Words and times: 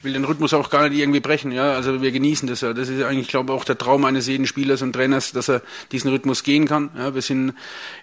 Ich 0.00 0.04
will 0.04 0.14
den 0.14 0.24
Rhythmus 0.24 0.54
auch 0.54 0.70
gar 0.70 0.88
nicht 0.88 0.98
irgendwie 0.98 1.20
brechen, 1.20 1.52
ja. 1.52 1.74
Also 1.74 2.00
wir 2.00 2.10
genießen 2.10 2.48
das 2.48 2.62
ja. 2.62 2.72
Das 2.72 2.88
ist 2.88 3.02
eigentlich, 3.02 3.28
glaube 3.28 3.52
ich, 3.52 3.58
auch 3.58 3.66
der 3.66 3.76
Traum 3.76 4.06
eines 4.06 4.28
jeden 4.28 4.46
Spielers 4.46 4.80
und 4.80 4.94
Trainers, 4.94 5.32
dass 5.32 5.50
er 5.50 5.60
diesen 5.92 6.10
Rhythmus 6.10 6.42
gehen 6.42 6.66
kann. 6.66 6.88
Ja, 6.96 7.14
wir 7.14 7.20
sind 7.20 7.52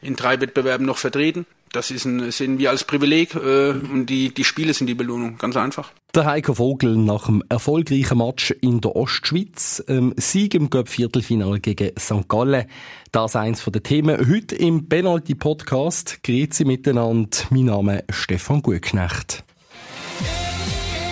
in 0.03 0.15
drei 0.15 0.39
Wettbewerben 0.39 0.85
noch 0.85 0.99
vertreten. 0.99 1.47
Das 1.71 1.89
ist 1.89 2.05
ein, 2.05 2.29
sehen 2.29 2.59
wir 2.59 2.69
als 2.69 2.83
Privileg 2.83 3.33
äh, 3.33 3.71
und 3.71 4.05
die, 4.05 4.31
die 4.31 4.43
Spiele 4.43 4.75
sind 4.75 4.85
die 4.85 4.93
Belohnung. 4.93 5.39
Ganz 5.39 5.57
einfach. 5.57 5.91
Der 6.13 6.25
Heiko 6.25 6.53
Vogel 6.53 6.95
nach 6.97 7.25
dem 7.25 7.43
erfolgreichen 7.49 8.19
Match 8.19 8.51
in 8.61 8.79
der 8.79 8.95
Ostschweiz, 8.95 9.83
ähm, 9.87 10.13
Sieg 10.17 10.53
im 10.53 10.69
Cup-Viertelfinale 10.69 11.59
gegen 11.59 11.93
St. 11.97 12.29
Gallen. 12.29 12.67
Das 13.11 13.35
eins 13.35 13.65
der 13.65 13.81
Themen 13.81 14.19
heute 14.31 14.53
im 14.55 14.87
Penalty-Podcast. 14.87 16.23
Grüezi 16.23 16.63
miteinander. 16.63 17.39
Mein 17.49 17.65
Name 17.65 18.03
ist 18.07 18.17
Stefan 18.17 18.61
Gutknecht. 18.61 19.43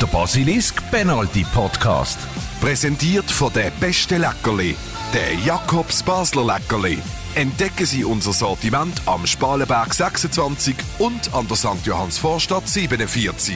Der 0.01 0.07
Basilisk 0.07 0.83
Penalty 0.91 1.45
Podcast. 1.53 2.19
Präsentiert 2.59 3.31
von 3.31 3.53
der 3.53 3.71
beste 3.79 4.17
Leckerli, 4.17 4.75
der 5.13 5.33
Jakobs 5.45 6.03
Basler 6.03 6.45
Leckerli. 6.45 6.97
Entdecken 7.35 7.85
Sie 7.85 8.03
unser 8.03 8.33
Sortiment 8.33 9.01
am 9.05 9.25
Spalenberg 9.25 9.93
26 9.93 10.75
und 10.99 11.33
an 11.33 11.47
der 11.47 11.55
St. 11.55 11.85
Johanns 11.85 12.17
Vorstadt 12.17 12.67
47. 12.67 13.55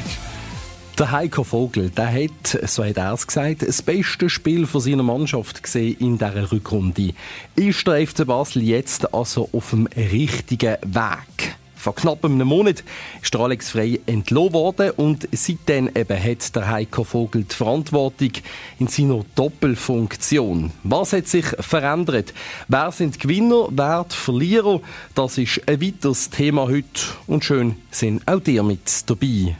Der 0.97 1.11
Heiko 1.11 1.43
Vogel, 1.43 1.89
der 1.89 2.07
hat, 2.09 2.69
so 2.69 2.85
hat 2.85 2.95
er 2.95 3.11
es 3.13 3.27
gesagt, 3.27 3.61
das 3.67 3.81
beste 3.81 4.29
Spiel 4.29 4.65
von 4.65 4.79
seiner 4.79 5.03
Mannschaft 5.03 5.61
gesehen 5.61 5.97
in 5.99 6.17
dieser 6.17 6.53
Rückrunde. 6.53 7.13
Ist 7.57 7.85
der 7.85 8.07
FC 8.07 8.25
Basel 8.25 8.63
jetzt 8.63 9.13
also 9.13 9.49
auf 9.51 9.71
dem 9.71 9.87
richtigen 9.87 10.77
Weg? 10.83 11.58
Vor 11.79 11.95
knapp 11.95 12.25
einem 12.25 12.45
Monat 12.45 12.83
ist 13.21 13.33
der 13.33 13.39
Alex 13.39 13.69
Frey 13.69 14.01
entlohnt 14.05 14.51
worden 14.51 14.91
und 14.97 15.29
seitdem 15.31 15.87
eben 15.95 16.21
hat 16.21 16.53
der 16.53 16.67
Heiko 16.67 17.05
Vogel 17.05 17.45
die 17.45 17.55
Verantwortung 17.55 18.33
in 18.79 18.87
seiner 18.87 19.23
Doppelfunktion. 19.35 20.71
Was 20.83 21.13
hat 21.13 21.29
sich 21.29 21.45
verändert? 21.45 22.33
Wer 22.67 22.91
sind 22.91 23.17
Gewinner, 23.17 23.69
wer 23.71 24.05
die 24.11 24.15
Verlierer? 24.15 24.81
Das 25.15 25.37
ist 25.37 25.61
ein 25.69 25.81
weiteres 25.81 26.29
Thema 26.29 26.63
heute 26.63 27.01
und 27.27 27.45
schön 27.45 27.77
sind 27.91 28.27
auch 28.27 28.41
dir 28.41 28.63
mit 28.63 29.09
dabei. 29.09 29.55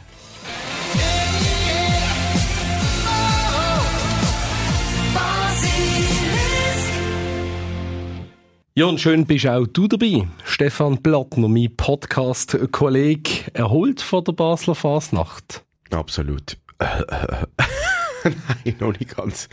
Ja, 8.80 8.86
und 8.86 8.98
schön 8.98 9.26
bist 9.26 9.46
auch 9.46 9.66
du 9.66 9.86
dabei. 9.88 10.26
Stefan 10.42 11.02
Plattner, 11.02 11.48
mein 11.48 11.76
Podcast-Kollege, 11.76 13.52
erholt 13.52 14.00
von 14.00 14.24
der 14.24 14.32
Basler 14.32 14.74
Fasnacht. 14.74 15.66
Absolut. 15.90 16.56
Nein, 18.24 18.76
noch 18.78 18.98
nicht 18.98 19.14
ganz. 19.14 19.50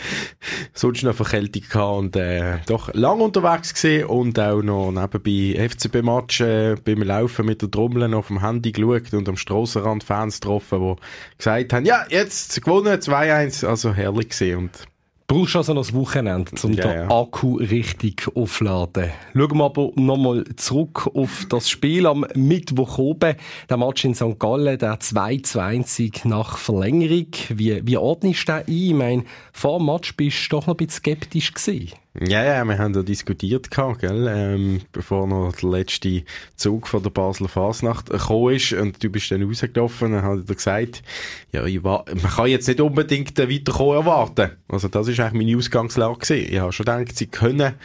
Sonst 0.72 1.04
noch 1.04 1.14
Verkältung 1.14 1.62
gehabt 1.70 1.98
und 1.98 2.16
äh, 2.16 2.60
doch 2.68 2.94
lang 2.94 3.20
unterwegs 3.20 3.74
gesehen 3.74 4.06
und 4.06 4.40
auch 4.40 4.62
noch 4.62 4.92
nebenbei 4.94 5.68
FCB-Match 5.68 6.40
äh, 6.40 6.76
beim 6.82 7.02
Laufen 7.02 7.48
mit 7.48 7.62
der 7.62 7.70
Trommel 7.70 8.14
auf 8.14 8.28
dem 8.28 8.40
Handy 8.40 8.72
geschaut 8.72 9.14
und 9.14 9.28
am 9.28 9.36
Strassenrand 9.36 10.06
Fans 10.06 10.40
getroffen, 10.40 10.80
die 10.96 11.38
gesagt 11.38 11.74
haben, 11.74 11.86
ja, 11.86 12.06
jetzt 12.08 12.64
gewonnen, 12.64 12.98
2-1, 12.98 13.66
also 13.66 13.94
herrlich 13.94 14.30
gesehen 14.30 14.58
und 14.60 14.88
Brauchst 15.30 15.58
also 15.58 15.74
noch 15.74 15.82
das 15.82 15.94
Wochenende, 15.94 16.52
um 16.64 16.72
ja, 16.72 16.88
den. 16.88 17.12
Akku 17.12 17.58
richtig 17.58 18.30
aufzuladen. 18.34 19.12
Schauen 19.34 19.58
wir 19.58 19.66
aber 19.66 19.92
nochmal 19.96 20.46
zurück 20.56 21.10
auf 21.14 21.46
das 21.50 21.70
Spiel 21.70 22.08
am 22.08 22.26
Mittwoch 22.34 22.98
oben. 22.98 23.36
Der 23.70 23.76
Match 23.76 24.06
in 24.06 24.16
St. 24.16 24.40
Gallen, 24.40 24.80
der 24.80 25.02
2 25.02 25.40
zu 25.40 25.62
1 25.62 26.02
nach 26.24 26.58
Verlängerung. 26.58 27.28
Wie, 27.50 27.86
wie 27.86 27.98
ordnest 27.98 28.48
du 28.48 28.54
den 28.54 28.56
ein? 28.56 28.64
Ich 28.68 28.94
meine, 28.94 29.24
vor 29.52 29.80
dem 29.80 29.88
Match 29.88 30.16
bist 30.16 30.46
du 30.46 30.56
doch 30.56 30.68
noch 30.68 30.76
ein 30.76 30.78
bisschen 30.78 31.00
skeptisch 31.00 31.54
gewesen. 31.54 31.92
Ja, 32.20 32.44
ja, 32.44 32.66
wir 32.66 32.80
haben 32.80 32.94
da 32.94 33.04
diskutiert 33.04 33.70
gehabt, 33.70 34.00
gell, 34.00 34.28
ähm, 34.28 34.82
bevor 34.92 35.28
noch 35.28 35.56
der 35.56 35.70
letzte 35.70 36.24
Zug 36.56 36.88
von 36.88 37.04
der 37.04 37.12
Basler 37.12 37.48
Fasnacht 37.48 38.10
gekommen 38.10 38.56
ist 38.56 38.74
und 38.74 39.04
du 39.04 39.10
bist 39.10 39.30
dann 39.30 39.44
rausgelaufen, 39.44 40.14
dann 40.14 40.24
hat 40.24 40.50
er 40.50 40.56
gesagt, 40.56 41.04
ja, 41.52 41.64
ich 41.66 41.84
war, 41.84 42.06
man 42.08 42.32
kann 42.32 42.48
jetzt 42.48 42.68
nicht 42.68 42.82
unbedingt 42.82 43.38
weiterkommen 43.38 43.98
erwarten. 43.98 44.52
Also 44.68 44.88
das 44.88 45.08
ist 45.10 45.20
eigentlich 45.20 45.46
meine 45.46 45.58
Ausgangslage 45.58 46.18
gewesen. 46.18 46.54
Ich 46.54 46.60
habe 46.60 46.72
schon 46.72 46.86
gedacht, 46.86 47.16
sie 47.16 47.28
können 47.28 47.76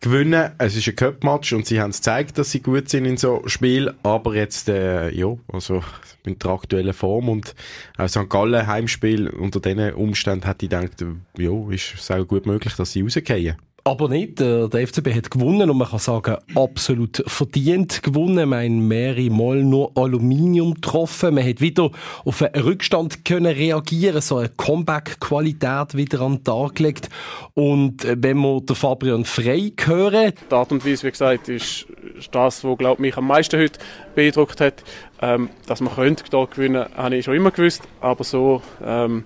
gewinnen. 0.00 0.52
Es 0.56 0.76
ist 0.76 0.88
ein 0.88 0.96
Cup-Match 0.96 1.52
und 1.52 1.66
sie 1.66 1.80
haben 1.80 1.90
es 1.90 1.98
gezeigt, 1.98 2.38
dass 2.38 2.52
sie 2.52 2.60
gut 2.60 2.88
sind 2.88 3.04
in 3.04 3.18
so 3.18 3.42
Spiel. 3.46 3.92
Aber 4.02 4.34
jetzt, 4.34 4.68
äh, 4.70 5.10
ja, 5.10 5.36
also 5.52 5.82
mit 6.24 6.42
der 6.42 6.52
aktuellen 6.52 6.94
Form 6.94 7.28
und 7.28 7.54
auch 7.98 8.08
St. 8.08 8.30
Gallen 8.30 8.66
Heimspiel 8.66 9.28
unter 9.28 9.60
diesen 9.60 9.92
Umständen 9.92 10.46
hätte 10.46 10.64
ich 10.66 10.70
gedacht, 10.70 11.04
ja, 11.36 11.70
ist 11.70 11.94
es 11.94 12.10
auch 12.10 12.24
gut 12.24 12.46
möglich, 12.46 12.74
dass 12.76 12.92
sie 12.92 13.02
rausgehen. 13.02 13.56
Aber 13.86 14.08
nicht. 14.08 14.40
Der 14.40 14.70
FCB 14.70 15.14
hat 15.14 15.30
gewonnen 15.30 15.68
und 15.68 15.76
man 15.76 15.86
kann 15.86 15.98
sagen, 15.98 16.38
absolut 16.54 17.22
verdient 17.26 18.02
gewonnen. 18.02 18.48
Man 18.48 18.88
mehrere 18.88 19.28
Mal 19.28 19.62
nur 19.62 19.92
Aluminium 19.94 20.72
getroffen. 20.72 21.34
Man 21.34 21.46
hat 21.46 21.60
wieder 21.60 21.90
auf 22.24 22.40
einen 22.40 22.64
Rückstand 22.64 23.26
können 23.26 23.52
reagieren, 23.52 24.22
so 24.22 24.38
eine 24.38 24.48
Comeback-Qualität 24.48 25.96
wieder 25.96 26.22
an 26.22 26.36
den 26.36 26.44
Tag 26.44 26.76
gelegt. 26.76 27.10
Und 27.52 28.06
äh, 28.06 28.16
wenn 28.18 28.38
wir 28.38 28.62
den 28.62 28.74
Fabian 28.74 29.26
Frey 29.26 29.74
hören... 29.84 30.32
Die 30.50 30.54
Art 30.54 30.72
und 30.72 30.86
Weise, 30.86 31.06
wie 31.06 31.10
gesagt, 31.10 31.50
ist 31.50 31.86
das, 32.32 32.64
was 32.64 32.78
glaub, 32.78 32.98
mich 32.98 33.18
am 33.18 33.26
meisten 33.26 33.60
heute 33.60 33.78
beeindruckt 34.14 34.62
hat. 34.62 34.82
Ähm, 35.20 35.50
dass 35.66 35.82
man 35.82 35.94
könnte 35.94 36.24
da 36.30 36.46
gewinnen, 36.46 36.86
habe 36.96 37.16
ich 37.16 37.26
schon 37.26 37.34
immer 37.34 37.50
gewusst. 37.50 37.82
Aber 38.00 38.24
so... 38.24 38.62
Ähm, 38.82 39.24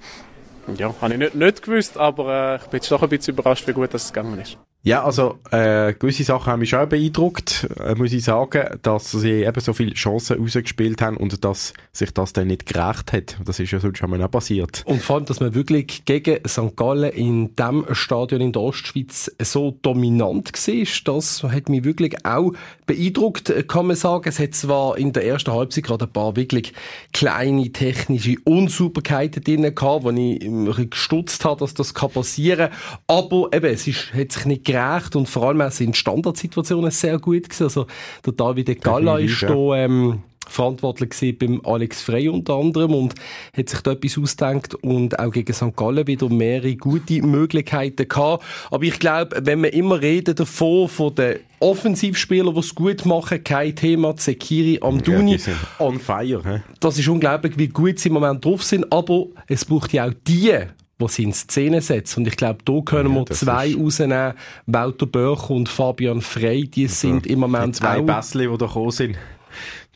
ja, 0.76 0.94
habe 1.00 1.12
ich 1.14 1.18
nicht, 1.18 1.34
nicht 1.34 1.62
gewusst, 1.62 1.96
aber 1.96 2.54
äh, 2.54 2.56
ich 2.56 2.62
bin 2.64 2.78
jetzt 2.78 2.90
doch 2.90 3.02
ein 3.02 3.08
bisschen 3.08 3.34
überrascht, 3.34 3.66
wie 3.66 3.72
gut 3.72 3.94
das 3.94 4.12
gegangen 4.12 4.38
ist. 4.38 4.58
Ja, 4.88 5.04
also 5.04 5.38
äh, 5.50 5.92
gewisse 5.92 6.24
Sachen 6.24 6.50
haben 6.50 6.60
mich 6.60 6.70
schon 6.70 6.88
beeindruckt, 6.88 7.68
äh, 7.78 7.94
muss 7.94 8.10
ich 8.14 8.24
sagen, 8.24 8.78
dass 8.80 9.10
sie 9.10 9.44
eben 9.44 9.60
so 9.60 9.74
viele 9.74 9.92
Chancen 9.92 10.40
rausgespielt 10.40 11.02
haben 11.02 11.18
und 11.18 11.44
dass 11.44 11.74
sich 11.92 12.10
das 12.14 12.32
dann 12.32 12.46
nicht 12.46 12.64
gerecht 12.64 13.12
hat. 13.12 13.36
Das 13.44 13.60
ist 13.60 13.70
ja 13.70 13.80
sonst 13.80 13.98
schon 13.98 14.08
mal 14.08 14.22
auch 14.22 14.30
passiert. 14.30 14.84
Und 14.86 15.02
vor 15.02 15.16
allem, 15.16 15.26
dass 15.26 15.40
man 15.40 15.54
wirklich 15.54 16.06
gegen 16.06 16.38
St. 16.48 16.74
Gallen 16.74 17.12
in 17.12 17.54
dem 17.54 17.84
Stadion 17.92 18.40
in 18.40 18.52
der 18.52 18.62
Ostschweiz 18.62 19.30
so 19.42 19.76
dominant 19.82 20.52
war, 20.54 21.14
das 21.14 21.42
hat 21.42 21.68
mich 21.68 21.84
wirklich 21.84 22.24
auch 22.24 22.52
beeindruckt, 22.86 23.68
kann 23.68 23.88
man 23.88 23.96
sagen. 23.96 24.26
Es 24.26 24.38
hat 24.38 24.54
zwar 24.54 24.96
in 24.96 25.12
der 25.12 25.26
ersten 25.26 25.52
Halbzeit 25.52 25.84
gerade 25.84 26.06
ein 26.06 26.12
paar 26.14 26.34
wirklich 26.34 26.72
kleine 27.12 27.70
technische 27.72 28.36
Unsauberkeiten 28.44 29.44
drin 29.44 29.74
gehabt, 29.74 30.04
wo 30.04 30.10
ich 30.12 30.90
gestutzt 30.90 31.44
habe, 31.44 31.60
dass 31.60 31.74
das 31.74 31.92
passieren 31.92 32.70
kann, 32.70 32.78
aber 33.06 33.50
eben, 33.52 33.66
es 33.66 33.86
ist, 33.86 34.14
hat 34.14 34.32
sich 34.32 34.46
nicht 34.46 34.64
gerecht 34.64 34.77
und 35.16 35.28
vor 35.28 35.48
allem 35.48 35.60
auch 35.60 35.70
sind 35.70 35.96
Standardsituationen 35.96 36.90
sehr 36.90 37.18
gut 37.18 37.44
gewesen. 37.44 37.64
Also 37.64 37.86
der 38.24 38.32
David 38.32 38.82
Galla 38.82 39.18
ist 39.18 39.42
da 39.42 39.74
ähm, 39.74 40.22
verantwortlich 40.48 41.10
gewesen 41.10 41.38
beim 41.38 41.60
Alex 41.64 42.02
Frey 42.02 42.28
unter 42.28 42.54
anderem 42.54 42.94
und 42.94 43.14
hat 43.56 43.68
sich 43.68 43.80
da 43.80 43.92
etwas 43.92 44.18
ausgedacht 44.18 44.74
und 44.76 45.18
auch 45.18 45.30
gegen 45.30 45.52
St. 45.52 45.76
Gallen 45.76 46.06
wieder 46.06 46.28
mehrere 46.28 46.74
gute 46.76 47.22
Möglichkeiten 47.22 48.08
gehabt. 48.08 48.44
Aber 48.70 48.82
ich 48.82 48.98
glaube, 48.98 49.40
wenn 49.44 49.62
wir 49.62 49.72
immer 49.72 50.00
reden 50.00 50.34
davon, 50.34 50.88
von 50.88 51.14
den 51.14 51.40
Offensivspielern, 51.60 52.54
die 52.54 52.60
es 52.60 52.74
gut 52.74 53.04
machen, 53.04 53.42
kein 53.44 53.74
Thema, 53.74 54.16
Zekiri, 54.16 54.78
Amduni. 54.80 55.36
Ja, 55.36 55.54
on 55.78 55.98
fire. 55.98 56.42
He? 56.44 56.60
Das 56.80 56.98
ist 56.98 57.08
unglaublich, 57.08 57.58
wie 57.58 57.68
gut 57.68 57.98
sie 57.98 58.08
im 58.08 58.14
Moment 58.14 58.44
drauf 58.44 58.62
sind, 58.62 58.90
aber 58.92 59.26
es 59.48 59.64
braucht 59.64 59.92
ja 59.92 60.06
auch 60.06 60.12
die, 60.26 60.54
die 61.00 61.08
sie 61.08 61.24
in 61.24 61.32
Szene 61.32 61.80
setzen. 61.80 62.20
Und 62.20 62.28
ich 62.28 62.36
glaube, 62.36 62.58
da 62.64 62.80
können 62.84 63.14
ja, 63.14 63.16
wir 63.16 63.26
zwei 63.26 63.68
ist... 63.68 63.78
rausnehmen. 63.78 64.34
Walter 64.66 65.06
Börch 65.06 65.50
und 65.50 65.68
Fabian 65.68 66.20
Frey, 66.20 66.66
die 66.66 66.84
also, 66.84 66.94
sind 66.94 67.26
im 67.26 67.40
Moment 67.40 67.76
die 67.76 67.80
zwei 67.80 68.00
Bässli, 68.00 68.48
die 68.48 68.58
da 68.58 68.66
gekommen 68.66 68.90
sind. 68.90 69.18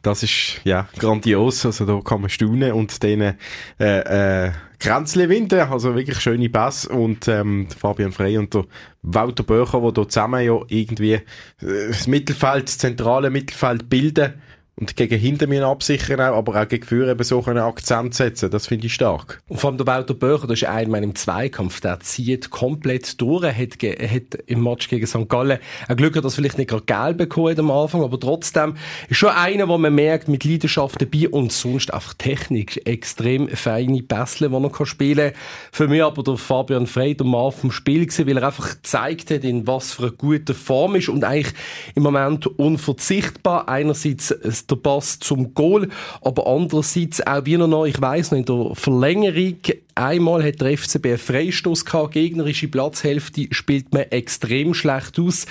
Das 0.02 0.24
ist, 0.24 0.60
ja, 0.64 0.88
grandios. 0.98 1.64
Also 1.64 1.86
da 1.86 2.00
kann 2.00 2.22
man 2.22 2.30
staunen 2.30 2.72
und 2.72 3.02
denen, 3.02 3.36
äh, 3.78 4.46
äh, 4.46 4.52
Grenzle 4.80 5.28
winden. 5.28 5.60
Also 5.60 5.94
wirklich 5.94 6.18
schöne 6.18 6.48
Bass 6.48 6.86
und, 6.86 7.28
ähm, 7.28 7.68
Fabian 7.70 8.10
Frey 8.10 8.36
und 8.36 8.52
der 8.52 8.64
Walter 9.02 9.44
Börcher, 9.44 9.80
die 9.80 9.92
da 9.92 10.08
zusammen 10.08 10.44
ja 10.44 10.58
irgendwie, 10.66 11.12
äh, 11.12 11.22
das 11.60 12.08
Mittelfeld, 12.08 12.64
das 12.64 12.78
zentrale 12.78 13.30
Mittelfeld 13.30 13.88
bilden 13.88 14.34
und 14.76 14.96
gegen 14.96 15.18
hinter 15.18 15.46
mir 15.46 15.66
absichern 15.66 16.20
auch, 16.20 16.36
aber 16.36 16.60
auch 16.60 16.66
gegen 16.66 16.84
Führer 16.84 17.10
eben 17.10 17.24
so 17.24 17.44
einen 17.44 17.58
Akzent 17.58 18.14
setzen. 18.14 18.50
Das 18.50 18.66
finde 18.66 18.86
ich 18.86 18.94
stark. 18.94 19.42
Und 19.48 19.60
vor 19.60 19.68
allem 19.68 19.76
der 19.76 19.86
Walter 19.86 20.14
Böcher, 20.14 20.46
das 20.46 20.62
ist 20.62 20.68
einer 20.68 20.98
im 20.98 21.14
Zweikampf, 21.14 21.80
der 21.80 22.00
zieht 22.00 22.48
komplett 22.50 23.20
durch. 23.20 23.44
Er 23.44 23.56
hat, 23.56 23.74
hat 23.82 24.42
im 24.46 24.62
Match 24.62 24.88
gegen 24.88 25.06
St. 25.06 25.28
Gallen 25.28 25.58
ein 25.88 25.96
Glück 25.96 26.14
dass 26.14 26.24
er 26.24 26.30
vielleicht 26.36 26.58
nicht 26.58 26.70
gerade 26.70 26.84
gelb 26.84 27.18
bekommen 27.18 27.58
am 27.58 27.70
Anfang, 27.70 28.02
aber 28.02 28.18
trotzdem 28.18 28.74
ist 29.08 29.18
schon 29.18 29.30
einer, 29.30 29.68
wo 29.68 29.76
man 29.76 29.94
merkt, 29.94 30.28
mit 30.28 30.44
Leidenschaft 30.44 31.00
dabei 31.00 31.28
und 31.28 31.52
sonst 31.52 31.92
einfach 31.92 32.14
Technik, 32.14 32.86
extrem 32.86 33.48
feine 33.48 34.02
Pässe, 34.02 34.48
die 34.48 34.54
er 34.54 34.86
spielen 34.86 35.32
kann. 35.32 35.40
Für 35.70 35.88
mich 35.88 36.02
aber 36.02 36.22
der 36.22 36.36
Fabian 36.36 36.86
Frey 36.86 37.14
der 37.14 37.26
Mann 37.26 37.52
vom 37.52 37.70
Spiel 37.70 38.06
gewesen, 38.06 38.26
weil 38.26 38.38
er 38.38 38.46
einfach 38.46 38.70
gezeigt 38.70 39.30
hat, 39.30 39.44
in 39.44 39.66
was 39.66 39.92
für 39.92 40.04
eine 40.04 40.12
gute 40.12 40.54
Form 40.54 40.94
ist 40.94 41.08
und 41.08 41.24
eigentlich 41.24 41.54
im 41.94 42.02
Moment 42.02 42.46
unverzichtbar. 42.46 43.68
Einerseits 43.68 44.30
der 44.70 44.76
Pass 44.76 45.18
zum 45.18 45.54
Goal, 45.54 45.88
aber 46.22 46.46
andererseits 46.46 47.26
auch 47.26 47.44
wieder 47.44 47.66
noch, 47.66 47.86
ich 47.86 48.00
weiss 48.00 48.30
noch, 48.30 48.38
in 48.38 48.44
der 48.44 48.74
Verlängerung 48.74 49.56
einmal 49.94 50.44
hat 50.44 50.60
der 50.60 50.76
FCB 50.76 51.06
einen 51.06 51.18
Freistoß 51.18 51.84
gehabt, 51.84 52.12
gegnerische 52.12 52.68
Platzhälfte 52.68 53.48
spielt 53.50 53.92
man 53.92 54.02
extrem 54.02 54.74
schlecht 54.74 55.18
aus, 55.18 55.46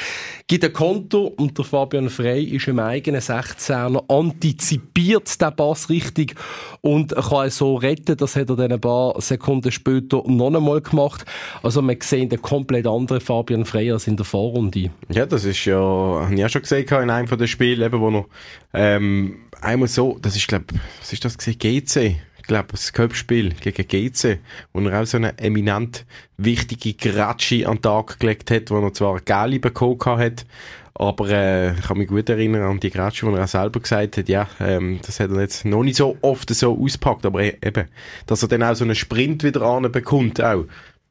gibt 0.47 0.63
ein 0.63 0.73
Konto 0.73 1.27
und 1.27 1.57
der 1.57 1.65
Fabian 1.65 2.09
Frey 2.09 2.43
ist 2.43 2.67
im 2.67 2.79
eigenen 2.79 3.21
16er, 3.21 4.03
antizipiert 4.09 5.41
den 5.41 5.55
Pass 5.55 5.89
richtig 5.89 6.35
und 6.81 7.15
kann 7.15 7.49
so 7.49 7.75
retten, 7.75 8.17
das 8.17 8.35
hat 8.35 8.49
er 8.49 8.55
dann 8.55 8.71
ein 8.71 8.81
paar 8.81 9.19
Sekunden 9.21 9.71
später 9.71 10.23
noch 10.25 10.53
einmal 10.53 10.81
gemacht. 10.81 11.25
Also 11.63 11.81
man 11.81 11.97
sieht 12.01 12.31
einen 12.31 12.41
komplett 12.41 12.88
anderen 12.88 13.21
Fabian 13.21 13.65
Frey 13.65 13.91
als 13.91 14.07
in 14.07 14.17
der 14.17 14.25
Vorrunde. 14.25 14.91
Ja, 15.09 15.25
das 15.25 15.45
ist 15.45 15.65
ja, 15.65 15.75
habe 15.77 16.33
ich 16.33 16.39
ja 16.39 16.49
schon 16.49 16.61
gesehen 16.61 16.88
in 16.88 17.09
einem 17.09 17.27
von 17.27 17.38
den 17.38 17.47
Spielen, 17.47 17.81
eben, 17.81 17.99
wo 17.99 18.09
noch 18.09 18.27
ähm, 18.73 19.35
einmal 19.61 19.88
so, 19.88 20.17
das 20.21 20.35
ist 20.35 20.47
glaube, 20.47 20.65
was 20.99 21.13
ist 21.13 21.23
das 21.23 21.38
gesehen, 21.38 21.57
GC, 21.59 22.15
glaube, 22.51 22.68
das 22.71 22.92
Köpfspiel 22.92 23.53
gegen 23.62 23.88
GC, 23.88 24.39
wo 24.74 24.81
er 24.81 25.01
auch 25.01 25.06
so 25.06 25.15
eine 25.15 25.38
eminent 25.39 26.06
wichtige 26.38 26.94
Gratschi 26.94 27.65
an 27.65 27.77
den 27.77 27.83
Tag 27.83 28.19
gelegt 28.19 28.51
hat, 28.51 28.69
wo 28.69 28.80
er 28.80 28.94
zwar 28.94 29.21
Gali 29.21 29.57
bekommen 29.57 30.00
hat, 30.18 30.45
aber 30.94 31.30
äh, 31.30 31.74
ich 31.74 31.81
kann 31.81 31.98
mich 31.98 32.09
gut 32.09 32.27
erinnern 32.30 32.63
an 32.63 32.80
die 32.81 32.89
Gratschi, 32.89 33.25
wo 33.25 33.33
er 33.33 33.45
auch 33.45 33.48
selber 33.48 33.80
gesagt 33.80 34.18
hat, 34.18 34.27
ja, 34.27 34.50
ähm, 34.59 35.00
das 35.06 35.21
hat 35.21 35.31
er 35.31 35.39
jetzt 35.39 35.63
noch 35.63 35.83
nicht 35.83 35.95
so 35.95 36.18
oft 36.21 36.53
so 36.53 36.77
auspackt, 36.77 37.25
aber 37.25 37.42
e 37.42 37.57
eben, 37.63 37.88
dass 38.25 38.42
er 38.42 38.50
dann 38.50 38.63
auch 38.63 38.75
so 38.75 38.83
einen 38.83 38.95
Sprint 38.95 39.44
wieder 39.44 39.62
anbekommt, 39.62 40.44
auch. 40.44 40.65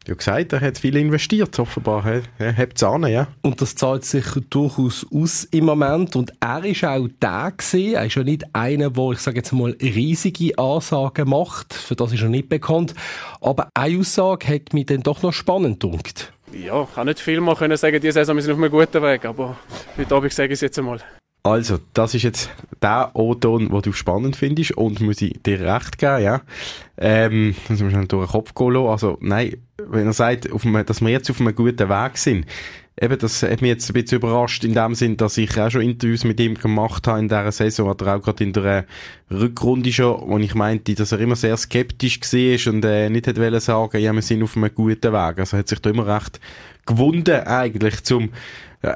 Ja 0.06 0.14
gesagt, 0.14 0.54
er 0.54 0.60
hat 0.62 0.78
viel 0.78 0.96
investiert, 0.96 1.58
offenbar. 1.58 2.22
Er 2.38 2.56
hat 2.56 2.70
es 2.74 2.82
an, 2.82 3.06
ja. 3.06 3.28
Und 3.42 3.60
das 3.60 3.74
zahlt 3.74 4.04
sich 4.04 4.24
durchaus 4.48 5.06
aus 5.12 5.44
im 5.50 5.66
Moment. 5.66 6.16
Und 6.16 6.32
er 6.40 6.64
ist 6.64 6.84
auch 6.84 7.06
der 7.20 7.52
gewesen. 7.54 7.94
Er 7.94 8.06
ist 8.06 8.14
ja 8.14 8.22
nicht 8.22 8.44
einer, 8.54 8.90
der, 8.90 9.10
ich 9.10 9.18
sage 9.18 9.36
jetzt 9.36 9.52
mal, 9.52 9.76
riesige 9.80 10.58
Ansagen 10.58 11.28
macht. 11.28 11.74
Für 11.74 11.96
das 11.96 12.14
ist 12.14 12.22
er 12.22 12.30
nicht 12.30 12.48
bekannt. 12.48 12.94
Aber 13.42 13.68
eine 13.74 13.98
Aussage 13.98 14.48
hat 14.48 14.72
mich 14.72 14.86
dann 14.86 15.02
doch 15.02 15.22
noch 15.22 15.34
spannend 15.34 15.80
gedunkt. 15.80 16.32
Ja, 16.52 16.82
ich 16.82 16.94
kann 16.94 17.06
nicht 17.06 17.20
viel 17.20 17.40
mehr 17.40 17.54
können 17.54 17.76
sagen, 17.76 18.00
diese 18.00 18.14
Saison 18.14 18.36
wir 18.36 18.42
sind 18.42 18.52
auf 18.52 18.58
einem 18.58 18.70
guten 18.70 19.02
Weg. 19.02 19.26
Aber 19.26 19.56
heute 19.98 20.14
Abend 20.14 20.32
sage 20.32 20.48
ich 20.48 20.54
es 20.54 20.62
jetzt 20.62 20.78
einmal. 20.78 21.00
Also, 21.42 21.78
das 21.94 22.14
ist 22.14 22.22
jetzt 22.22 22.50
der 22.82 23.12
O-Ton, 23.14 23.70
den 23.70 23.82
du 23.82 23.92
spannend 23.92 24.36
findest 24.36 24.72
und 24.72 25.00
muss 25.00 25.22
ich 25.22 25.40
dir 25.42 25.60
recht 25.60 25.96
geben, 25.96 26.22
ja. 26.22 26.42
Ähm, 26.98 27.54
das 27.66 27.80
müssen 27.80 28.00
wir 28.00 28.06
durch 28.06 28.26
den 28.26 28.32
Kopf 28.32 28.54
gehen 28.54 28.72
lassen. 28.72 28.88
Also, 28.88 29.18
nein, 29.22 29.56
wenn 29.78 30.06
er 30.06 30.12
sagt, 30.12 30.52
auf 30.52 30.66
einem, 30.66 30.84
dass 30.84 31.00
wir 31.00 31.08
jetzt 31.08 31.30
auf 31.30 31.40
einem 31.40 31.54
guten 31.54 31.88
Weg 31.88 32.18
sind, 32.18 32.44
eben, 33.00 33.18
das 33.18 33.42
hat 33.42 33.62
mich 33.62 33.70
jetzt 33.70 33.88
ein 33.88 33.94
bisschen 33.94 34.18
überrascht 34.18 34.64
in 34.64 34.74
dem 34.74 34.94
Sinn, 34.94 35.16
dass 35.16 35.38
ich 35.38 35.58
auch 35.58 35.70
schon 35.70 35.80
Interviews 35.80 36.24
mit 36.24 36.38
ihm 36.40 36.56
gemacht 36.56 37.06
habe 37.06 37.20
in 37.20 37.28
dieser 37.28 37.52
Saison, 37.52 37.88
oder 37.88 38.16
auch 38.16 38.22
gerade 38.22 38.44
in 38.44 38.52
der 38.52 38.84
Rückrunde 39.30 39.92
schon, 39.92 40.20
wo 40.26 40.36
ich 40.36 40.54
meinte, 40.54 40.94
dass 40.94 41.12
er 41.12 41.20
immer 41.20 41.36
sehr 41.36 41.56
skeptisch 41.56 42.20
war 42.20 42.72
und 42.74 42.84
äh, 42.84 43.08
nicht 43.08 43.26
hätte 43.26 43.60
sagen, 43.60 43.98
ja, 43.98 44.12
wir 44.12 44.22
sind 44.22 44.42
auf 44.42 44.58
einem 44.58 44.74
guten 44.74 45.12
Weg. 45.12 45.38
Also 45.38 45.56
hat 45.56 45.68
sich 45.68 45.80
da 45.80 45.88
immer 45.88 46.06
recht 46.06 46.38
gewunden 46.84 47.40
eigentlich 47.46 48.02
zum 48.02 48.30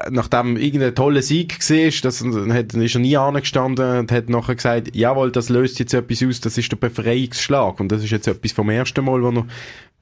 nachdem 0.09 0.57
irgendein 0.57 0.95
toller 0.95 1.21
Sieg 1.21 1.59
war, 1.59 1.91
das, 2.01 2.23
hat, 2.23 2.73
ist 2.73 2.95
er 2.95 3.01
nie 3.01 3.17
angestanden 3.17 3.99
und 3.99 4.11
hat 4.11 4.29
nachher 4.29 4.55
gesagt, 4.55 4.95
jawohl, 4.95 5.31
das 5.31 5.49
löst 5.49 5.79
jetzt 5.79 5.93
etwas 5.93 6.23
aus, 6.23 6.41
das 6.41 6.57
ist 6.57 6.71
der 6.71 6.77
Befreiungsschlag. 6.77 7.79
Und 7.79 7.91
das 7.91 8.03
ist 8.03 8.09
jetzt 8.09 8.27
etwas 8.27 8.51
vom 8.51 8.69
ersten 8.69 9.05
Mal, 9.05 9.21
wo 9.21 9.45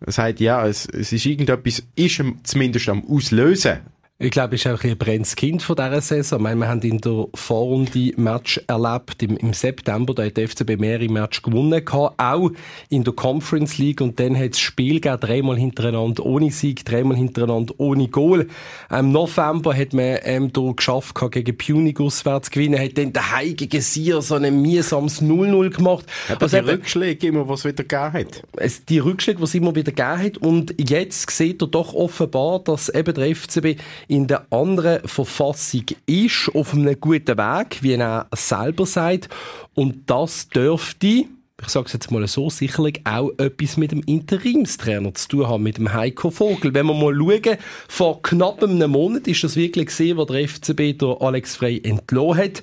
er 0.05 0.11
sagt, 0.11 0.39
ja, 0.39 0.65
es, 0.65 0.85
es 0.85 1.11
ist 1.11 1.25
irgendetwas, 1.25 1.83
ist 1.95 2.21
zumindest 2.43 2.89
am 2.89 3.03
Auslösen. 3.05 3.79
Ich 4.19 4.29
glaube, 4.29 4.55
es 4.55 4.63
ist 4.63 4.71
auch 4.71 4.83
ein 4.83 4.95
brennendes 4.95 5.35
Kind 5.35 5.63
von 5.63 5.75
dieser 5.75 5.99
Saison. 5.99 6.37
Ich 6.37 6.43
meine, 6.43 6.59
wir 6.59 6.67
haben 6.67 6.81
in 6.81 6.99
der 6.99 7.25
Vorrunde 7.33 8.13
Match 8.15 8.61
erlebt 8.67 9.23
im, 9.23 9.37
im 9.37 9.53
September. 9.53 10.13
Da 10.13 10.23
hat 10.23 10.37
der 10.37 10.47
FCB 10.47 10.77
mehrere 10.77 11.09
Match 11.09 11.41
gewonnen 11.41 11.83
gehabt, 11.83 12.21
auch 12.21 12.51
in 12.89 13.03
der 13.03 13.13
Conference 13.13 13.79
League. 13.79 14.01
Und 14.01 14.19
dann 14.19 14.37
hat 14.37 14.51
das 14.51 14.59
Spiel 14.59 15.01
gegeben, 15.01 15.19
dreimal 15.19 15.57
hintereinander 15.57 16.23
ohne 16.27 16.51
Sieg, 16.51 16.85
dreimal 16.85 17.17
hintereinander 17.17 17.73
ohne 17.79 18.07
Goal. 18.07 18.47
Im 18.91 19.11
November 19.11 19.75
hat 19.75 19.93
man 19.93 20.19
ähm, 20.21 20.53
da 20.53 20.71
geschafft 20.73 21.15
gehabt, 21.15 21.33
gegen 21.33 21.57
Punig 21.57 21.99
auswärts 21.99 22.49
zu 22.49 22.51
gewinnen, 22.51 22.79
hat 22.79 22.95
dann 22.99 23.13
daheim 23.13 23.55
gegen 23.55 23.81
Sier 23.81 24.21
so 24.21 24.35
ein 24.35 24.61
mühsames 24.61 25.23
0-0 25.23 25.71
gemacht. 25.71 26.05
Hat 26.29 26.43
also 26.43 26.61
die 26.61 26.69
Rückschläge 26.69 27.27
immer, 27.27 27.49
was 27.49 27.61
es 27.61 27.65
wieder 27.65 27.83
gegeben 27.83 28.13
hat? 28.13 28.43
Es, 28.57 28.85
die 28.85 28.99
Rückschläge, 28.99 29.39
die 29.39 29.43
es 29.43 29.55
immer 29.55 29.73
wieder 29.73 29.91
gegeben 29.91 30.23
hat. 30.23 30.37
Und 30.37 30.75
jetzt 30.77 31.31
sieht 31.31 31.63
er 31.63 31.67
doch 31.67 31.95
offenbar, 31.95 32.59
dass 32.59 32.89
eben 32.89 33.15
der 33.15 33.35
FCB 33.35 33.81
in 34.13 34.27
der 34.27 34.45
anderen 34.51 35.07
Verfassung 35.07 35.85
ist, 36.05 36.51
auf 36.53 36.75
einem 36.75 36.99
guten 37.01 37.35
Weg, 37.35 37.81
wie 37.81 37.93
er 37.93 38.27
selber 38.35 38.85
sagt. 38.85 39.27
Und 39.73 40.07
das 40.07 40.49
dürfte, 40.49 41.07
ich 41.07 41.67
sage 41.67 41.87
es 41.87 41.93
jetzt 41.93 42.11
mal 42.11 42.27
so, 42.27 42.47
sicherlich 42.51 43.01
auch 43.05 43.31
etwas 43.39 43.75
mit 43.75 43.91
dem 43.91 44.03
Interimstrainer 44.03 45.15
zu 45.15 45.29
tun 45.29 45.47
haben, 45.47 45.63
mit 45.63 45.77
dem 45.77 45.91
Heiko 45.91 46.29
Vogel. 46.29 46.75
Wenn 46.75 46.85
wir 46.85 46.93
mal 46.93 47.15
schauen, 47.15 47.57
vor 47.87 48.21
knapp 48.21 48.61
einem 48.61 48.91
Monat 48.91 49.27
ist 49.27 49.43
das 49.43 49.55
wirklich 49.55 49.87
gesehen, 49.87 50.17
wo 50.17 50.25
der 50.25 50.47
FCB 50.47 50.99
der 50.99 51.17
Alex 51.19 51.55
Frey 51.55 51.81
entlohnt 51.83 52.37
hat. 52.37 52.61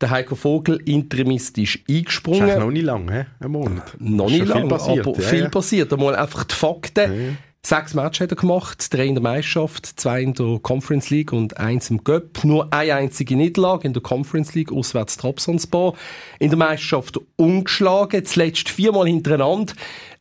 Der 0.00 0.08
Heiko 0.08 0.34
Vogel 0.34 0.80
interimistisch 0.86 1.84
eingesprungen. 1.90 2.40
Das 2.40 2.54
ist 2.54 2.58
noch 2.58 2.70
nicht 2.70 2.84
lang, 2.84 3.10
he? 3.12 3.24
ein 3.38 3.50
Monat. 3.50 3.96
Noch 3.98 4.30
nicht 4.30 4.46
lang, 4.46 4.72
aber 4.72 4.94
ja, 4.94 5.12
viel 5.12 5.40
ja. 5.40 5.48
passiert. 5.50 5.92
Einmal 5.92 6.16
einfach 6.16 6.44
die 6.44 6.54
Fakten. 6.54 7.12
Ja. 7.12 7.32
Sechs 7.66 7.94
Matches 7.94 8.20
hat 8.20 8.30
er 8.30 8.36
gemacht, 8.36 8.94
drei 8.94 9.06
in 9.06 9.16
der 9.16 9.22
Meisterschaft, 9.24 9.98
zwei 9.98 10.22
in 10.22 10.34
der 10.34 10.60
Conference 10.62 11.10
League 11.10 11.32
und 11.32 11.56
eins 11.56 11.90
im 11.90 12.04
Göpp. 12.04 12.44
Nur 12.44 12.72
eine 12.72 12.94
einzige 12.94 13.34
Niederlage 13.34 13.88
in 13.88 13.92
der 13.92 14.04
Conference 14.04 14.54
League, 14.54 14.70
auswärts 14.70 15.16
Trabzonspor. 15.16 15.96
In 16.38 16.50
der 16.50 16.58
Meisterschaft 16.58 17.18
ungeschlagen, 17.34 18.24
zuletzt 18.24 18.68
viermal 18.68 19.08
hintereinander 19.08 19.72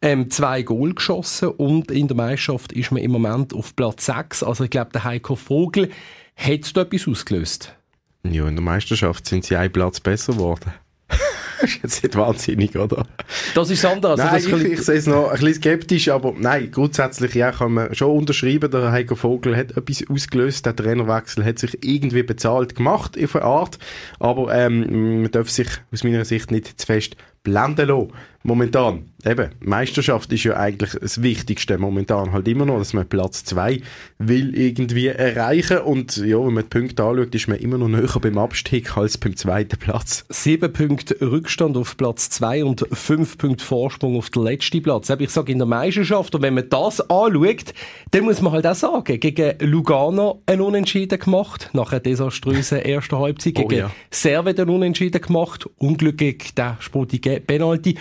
ähm, 0.02 0.32
zwei 0.32 0.64
Goal 0.64 0.96
geschossen 0.96 1.50
und 1.50 1.92
in 1.92 2.08
der 2.08 2.18
Meisterschaft 2.18 2.72
ist 2.72 2.90
man 2.90 3.04
im 3.04 3.12
Moment 3.12 3.54
auf 3.54 3.76
Platz 3.76 4.08
sechs. 4.08 4.42
Also 4.42 4.64
ich 4.64 4.72
glaube, 4.72 4.90
der 4.94 5.04
Heiko 5.04 5.36
Vogel 5.36 5.92
hat 6.36 6.76
da 6.76 6.82
etwas 6.82 7.08
ausgelöst. 7.08 7.76
Ja, 8.24 8.48
in 8.48 8.56
der 8.56 8.64
Meisterschaft 8.64 9.28
sind 9.28 9.46
sie 9.46 9.56
ein 9.56 9.72
Platz 9.72 10.00
besser 10.00 10.34
geworden 10.34 10.74
das 11.66 11.76
ist 11.76 11.84
jetzt 11.84 12.04
nicht 12.04 12.16
wahnsinnig, 12.16 12.76
oder? 12.76 13.06
Das 13.54 13.70
ist 13.70 13.84
anders. 13.86 14.18
Nein, 14.18 14.30
also 14.30 14.58
ich, 14.58 14.64
ich 14.64 14.82
sehe 14.82 14.96
es 14.96 15.08
noch 15.08 15.30
ein 15.30 15.40
bisschen 15.40 15.56
skeptisch, 15.56 16.10
aber 16.10 16.34
nein, 16.38 16.70
grundsätzlich 16.72 17.34
ja, 17.34 17.52
kann 17.52 17.74
man 17.74 17.96
schon 17.96 18.16
unterschreiben, 18.18 18.70
der 18.72 18.92
Heiko 18.92 19.16
Vogel 19.16 19.56
hat 19.56 19.76
etwas 19.78 20.04
ausgelöst, 20.10 20.66
der 20.66 20.76
Trainerwechsel 20.76 21.44
hat 21.44 21.60
sich 21.60 21.78
irgendwie 21.84 22.24
bezahlt 22.24 22.76
gemacht, 22.76 23.18
auf 23.22 23.36
eine 23.36 23.46
Art, 23.46 23.80
aber 24.20 24.54
ähm, 24.54 25.22
man 25.22 25.32
darf 25.32 25.50
sich 25.50 25.68
aus 25.92 26.04
meiner 26.04 26.26
Sicht 26.26 26.52
nicht 26.52 26.80
zu 26.80 26.86
fest 26.86 27.16
blenden 27.44 27.88
lassen. 27.88 28.12
Momentan, 28.44 29.06
eben, 29.26 29.50
Meisterschaft 29.60 30.32
ist 30.32 30.44
ja 30.44 30.56
eigentlich 30.56 30.98
das 31.02 31.22
Wichtigste 31.22 31.78
momentan 31.78 32.32
halt 32.32 32.48
immer 32.48 32.66
noch, 32.66 32.78
dass 32.78 32.94
man 32.94 33.08
Platz 33.08 33.44
2 33.46 33.82
will 34.20 34.56
irgendwie 34.56 35.08
erreichen 35.08 35.80
und 35.80 36.18
ja, 36.18 36.38
wenn 36.38 36.54
man 36.54 36.64
die 36.64 36.80
Punkte 36.80 37.04
anschaut, 37.04 37.34
ist 37.34 37.48
man 37.48 37.58
immer 37.58 37.78
noch 37.78 37.88
näher 37.88 38.20
beim 38.22 38.38
Abstieg 38.38 38.96
als 38.98 39.18
beim 39.18 39.36
zweiten 39.36 39.78
Platz. 39.78 40.26
Sieben 40.30 40.72
Punkte 40.72 41.18
Rückstand 41.20 41.76
auf 41.78 41.98
Platz 41.98 42.30
2 42.30 42.64
und 42.64 42.86
fünf 42.92 43.38
Punkte 43.38 43.66
Vorsprung 43.66 44.18
auf 44.18 44.30
den 44.30 44.44
letzten 44.44 44.84
Platz. 44.84 45.10
Ich 45.10 45.30
sage 45.30 45.52
in 45.52 45.58
der 45.58 45.68
Meisterschaft 45.68 46.36
und 46.36 46.42
wenn 46.42 46.54
man 46.54 46.70
das 46.70 47.02
anschaut, 47.02 47.74
dann 48.12 48.24
muss 48.26 48.42
man 48.42 48.54
halt 48.54 48.68
auch 48.68 48.76
sagen, 48.76 49.20
gegen 49.20 49.56
Lugano 49.60 50.42
ein 50.46 50.62
Unentschieden 50.62 51.20
gemacht, 51.20 51.70
nach 51.74 51.92
einer 51.92 52.00
desaströsen 52.00 52.80
ersten 52.80 53.18
Halbzeit, 53.18 53.54
oh 53.58 53.68
gegen 53.68 53.84
oh, 53.84 53.88
ja. 53.88 53.92
Servet 54.12 54.60
ein 54.60 54.70
Unentschieden 54.70 55.22
gemacht, 55.22 55.68
unglücklich 55.78 56.54
der 56.56 56.78
sportige 56.80 57.40
Penalty 57.40 57.96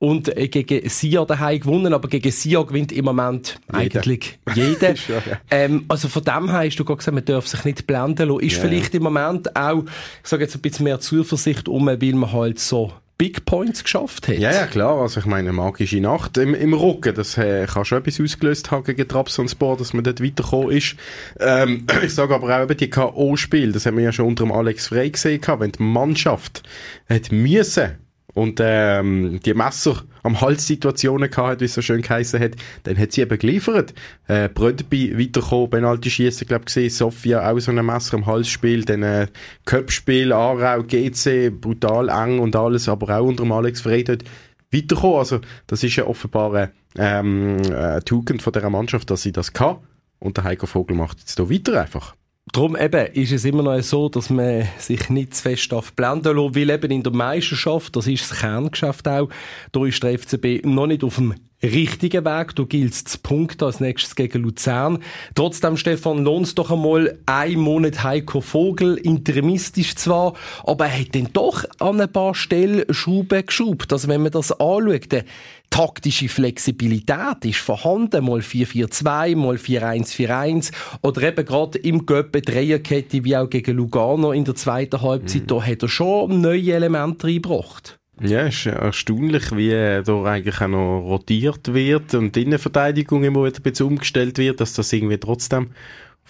und 0.00 0.34
äh, 0.34 0.48
gegen 0.48 0.88
Sia 0.88 1.24
daheim 1.26 1.60
gewonnen, 1.60 1.92
aber 1.92 2.08
gegen 2.08 2.32
Sia 2.32 2.62
gewinnt 2.62 2.90
im 2.90 3.04
Moment 3.04 3.60
jeder. 3.66 4.00
eigentlich 4.00 4.38
jeder. 4.54 4.94
ja, 4.94 5.22
ja. 5.30 5.40
Ähm, 5.50 5.84
also 5.88 6.08
von 6.08 6.24
dem 6.24 6.50
her 6.50 6.66
hast 6.66 6.76
du 6.76 6.84
gerade 6.84 6.96
gesagt, 6.96 7.14
man 7.14 7.24
darf 7.24 7.46
sich 7.46 7.64
nicht 7.64 7.86
blenden 7.86 8.30
lassen. 8.30 8.40
Ist 8.40 8.56
ja, 8.56 8.62
vielleicht 8.62 8.94
im 8.94 9.02
Moment 9.02 9.54
auch, 9.54 9.84
ich 10.22 10.28
sage 10.28 10.44
jetzt 10.44 10.56
ein 10.56 10.62
bisschen 10.62 10.84
mehr 10.84 11.00
Zuversicht 11.00 11.68
um, 11.68 11.86
weil 11.86 12.14
man 12.14 12.32
halt 12.32 12.58
so 12.58 12.92
Big 13.18 13.44
Points 13.44 13.84
geschafft 13.84 14.28
hat. 14.28 14.38
Ja, 14.38 14.50
ja, 14.50 14.66
klar. 14.66 14.98
Also 14.98 15.20
ich 15.20 15.26
meine, 15.26 15.52
magische 15.52 16.00
Nacht 16.00 16.38
im, 16.38 16.54
im 16.54 16.72
Rücken, 16.72 17.14
das 17.14 17.36
äh, 17.36 17.66
kann 17.66 17.84
schon 17.84 17.98
etwas 17.98 18.18
ausgelöst 18.18 18.70
haben 18.70 18.84
gegen 18.84 19.06
Trabzonspor, 19.06 19.76
dass 19.76 19.92
man 19.92 20.02
dort 20.02 20.24
weitergekommen 20.24 20.70
ist. 20.70 20.96
Ähm, 21.38 21.84
ich 22.02 22.14
sage 22.14 22.34
aber 22.34 22.56
auch 22.56 22.62
eben 22.62 22.78
die 22.78 22.88
K.O.-Spiel, 22.88 23.72
das 23.72 23.84
haben 23.84 23.98
wir 23.98 24.04
ja 24.04 24.12
schon 24.12 24.28
unter 24.28 24.44
dem 24.44 24.52
Alex 24.52 24.86
Frey 24.86 25.10
gesehen, 25.10 25.42
wenn 25.58 25.72
die 25.72 25.82
Mannschaft 25.82 26.62
hat 27.06 27.30
müssen 27.30 27.98
und 28.34 28.60
ähm, 28.62 29.40
die 29.44 29.54
Messer 29.54 30.02
am 30.22 30.40
Hals 30.40 30.66
Situationen 30.66 31.30
gehabt, 31.30 31.60
wie 31.60 31.64
es 31.64 31.74
so 31.74 31.82
schön 31.82 32.02
geheißen 32.02 32.40
hat, 32.40 32.52
dann 32.84 32.98
hat 32.98 33.12
sie 33.12 33.22
eben 33.22 33.38
geliefert. 33.38 33.94
Äh, 34.28 34.48
Bröderby 34.48 35.18
weitergekommen, 35.18 35.70
Penalty 35.70 36.10
schießen, 36.10 36.46
glaube 36.46 36.62
ich, 36.62 36.66
gesehen, 36.66 36.90
Sofia 36.90 37.50
auch 37.50 37.58
so 37.58 37.72
ein 37.72 37.84
Messer 37.84 38.14
am 38.14 38.26
Hals 38.26 38.48
spielt, 38.48 38.88
dann 38.88 39.02
äh, 39.02 39.26
Köpfspiel, 39.64 40.32
Aarau, 40.32 40.82
GC, 40.82 41.50
brutal 41.50 42.08
eng 42.08 42.38
und 42.38 42.56
alles, 42.56 42.88
aber 42.88 43.18
auch 43.18 43.26
unter 43.26 43.44
dem 43.44 43.52
Alex 43.52 43.80
Frey 43.80 44.04
dort 44.04 44.24
weitergekommen. 44.72 45.18
Also 45.18 45.40
das 45.66 45.82
ist 45.82 45.96
ja 45.96 46.06
offenbar 46.06 46.54
eine, 46.54 46.70
ähm, 46.96 47.56
eine 47.66 48.04
Tugend 48.04 48.42
von 48.42 48.52
dieser 48.52 48.70
Mannschaft, 48.70 49.10
dass 49.10 49.22
sie 49.22 49.32
das 49.32 49.52
kann. 49.52 49.78
Und 50.18 50.36
der 50.36 50.44
Heiko 50.44 50.66
Vogel 50.66 50.96
macht 50.96 51.18
jetzt 51.20 51.36
hier 51.36 51.50
weiter 51.50 51.80
einfach. 51.80 52.14
Darum 52.52 52.76
eben 52.76 53.06
ist 53.12 53.32
es 53.32 53.44
immer 53.44 53.62
noch 53.62 53.80
so, 53.82 54.08
dass 54.08 54.28
man 54.28 54.66
sich 54.78 55.08
nicht 55.08 55.34
zu 55.34 55.42
fest 55.42 55.72
blenden 55.94 56.36
lässt, 56.36 56.56
weil 56.56 56.70
eben 56.70 56.90
in 56.90 57.02
der 57.02 57.12
Meisterschaft, 57.12 57.94
das 57.94 58.08
ist 58.08 58.28
das 58.28 58.40
Kerngeschäft 58.40 59.06
auch, 59.06 59.28
da 59.70 59.86
ist 59.86 60.02
der 60.02 60.18
FCB 60.18 60.64
noch 60.64 60.86
nicht 60.86 61.04
auf 61.04 61.16
dem 61.16 61.34
richtigen 61.62 62.24
Weg. 62.24 62.54
Du 62.54 62.66
giltst 62.66 63.08
zu 63.08 63.18
Punkt 63.18 63.62
als 63.62 63.80
nächstes 63.80 64.16
gegen 64.16 64.42
Luzern. 64.42 64.98
Trotzdem, 65.34 65.76
Stefan, 65.76 66.24
lohnt 66.24 66.58
doch 66.58 66.70
einmal 66.70 67.18
ein 67.26 67.58
Monat 67.58 68.02
Heiko 68.02 68.40
Vogel, 68.40 68.96
interimistisch 68.96 69.94
zwar, 69.96 70.34
aber 70.64 70.86
er 70.86 71.00
hat 71.00 71.14
dann 71.14 71.28
doch 71.32 71.64
an 71.78 72.00
ein 72.00 72.10
paar 72.10 72.34
Stellen 72.34 72.92
Schrauben 72.92 73.46
geschraubt. 73.46 73.92
Also 73.92 74.08
wenn 74.08 74.22
man 74.22 74.32
das 74.32 74.52
anschaut, 74.52 75.24
taktische 75.70 76.28
Flexibilität 76.28 77.44
ist 77.44 77.58
vorhanden, 77.58 78.24
mal 78.24 78.40
4-4-2, 78.40 79.36
mal 79.36 79.56
4-1-4-1 79.56 80.72
oder 81.02 81.22
eben 81.22 81.44
gerade 81.46 81.78
im 81.78 82.04
Göppe 82.04 82.42
Dreierkette 82.42 83.24
wie 83.24 83.36
auch 83.36 83.48
gegen 83.48 83.76
Lugano 83.76 84.32
in 84.32 84.44
der 84.44 84.56
zweiten 84.56 85.00
Halbzeit, 85.00 85.42
mhm. 85.42 85.46
da 85.46 85.62
hat 85.62 85.82
er 85.82 85.88
schon 85.88 86.40
neue 86.40 86.72
Elemente 86.72 87.28
reingebracht. 87.28 87.98
Ja, 88.22 88.46
es 88.46 88.56
ist 88.56 88.66
erstaunlich, 88.66 89.56
wie 89.56 89.70
da 90.04 90.24
eigentlich 90.24 90.60
auch 90.60 90.68
noch 90.68 91.00
rotiert 91.00 91.72
wird 91.72 92.12
und 92.14 92.36
die 92.36 92.42
Innenverteidigung 92.42 93.24
immer 93.24 93.44
wieder 93.46 93.56
ein 93.56 93.62
bisschen 93.62 93.86
umgestellt 93.86 94.36
wird, 94.36 94.60
dass 94.60 94.74
das 94.74 94.92
irgendwie 94.92 95.16
trotzdem 95.16 95.70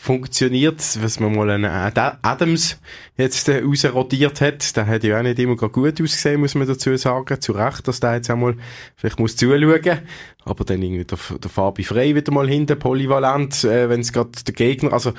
funktioniert, 0.00 0.78
was 1.02 1.20
man 1.20 1.34
mal 1.34 1.50
einen 1.50 1.66
Adams 1.66 2.80
jetzt 3.18 3.50
äh, 3.50 3.62
rausrotiert 3.62 4.40
hat, 4.40 4.74
der 4.74 4.86
hat 4.86 5.04
ja 5.04 5.18
auch 5.18 5.22
nicht 5.22 5.38
immer 5.38 5.56
gut 5.56 6.00
ausgesehen, 6.00 6.40
muss 6.40 6.54
man 6.54 6.66
dazu 6.66 6.96
sagen, 6.96 7.38
zu 7.38 7.52
Recht, 7.52 7.86
dass 7.86 8.00
der 8.00 8.14
jetzt 8.14 8.30
einmal 8.30 8.56
vielleicht 8.96 9.20
muss 9.20 9.36
zuschauen, 9.36 9.98
aber 10.46 10.64
dann 10.64 10.80
irgendwie 10.80 11.04
der, 11.04 11.18
der 11.38 11.50
Fabi 11.50 11.84
Frey 11.84 12.14
wieder 12.14 12.32
mal 12.32 12.48
hinten, 12.48 12.78
polyvalent, 12.78 13.62
äh, 13.64 13.90
wenn 13.90 14.00
es 14.00 14.14
gerade 14.14 14.30
der 14.46 14.54
Gegner, 14.54 14.94
also 14.94 15.12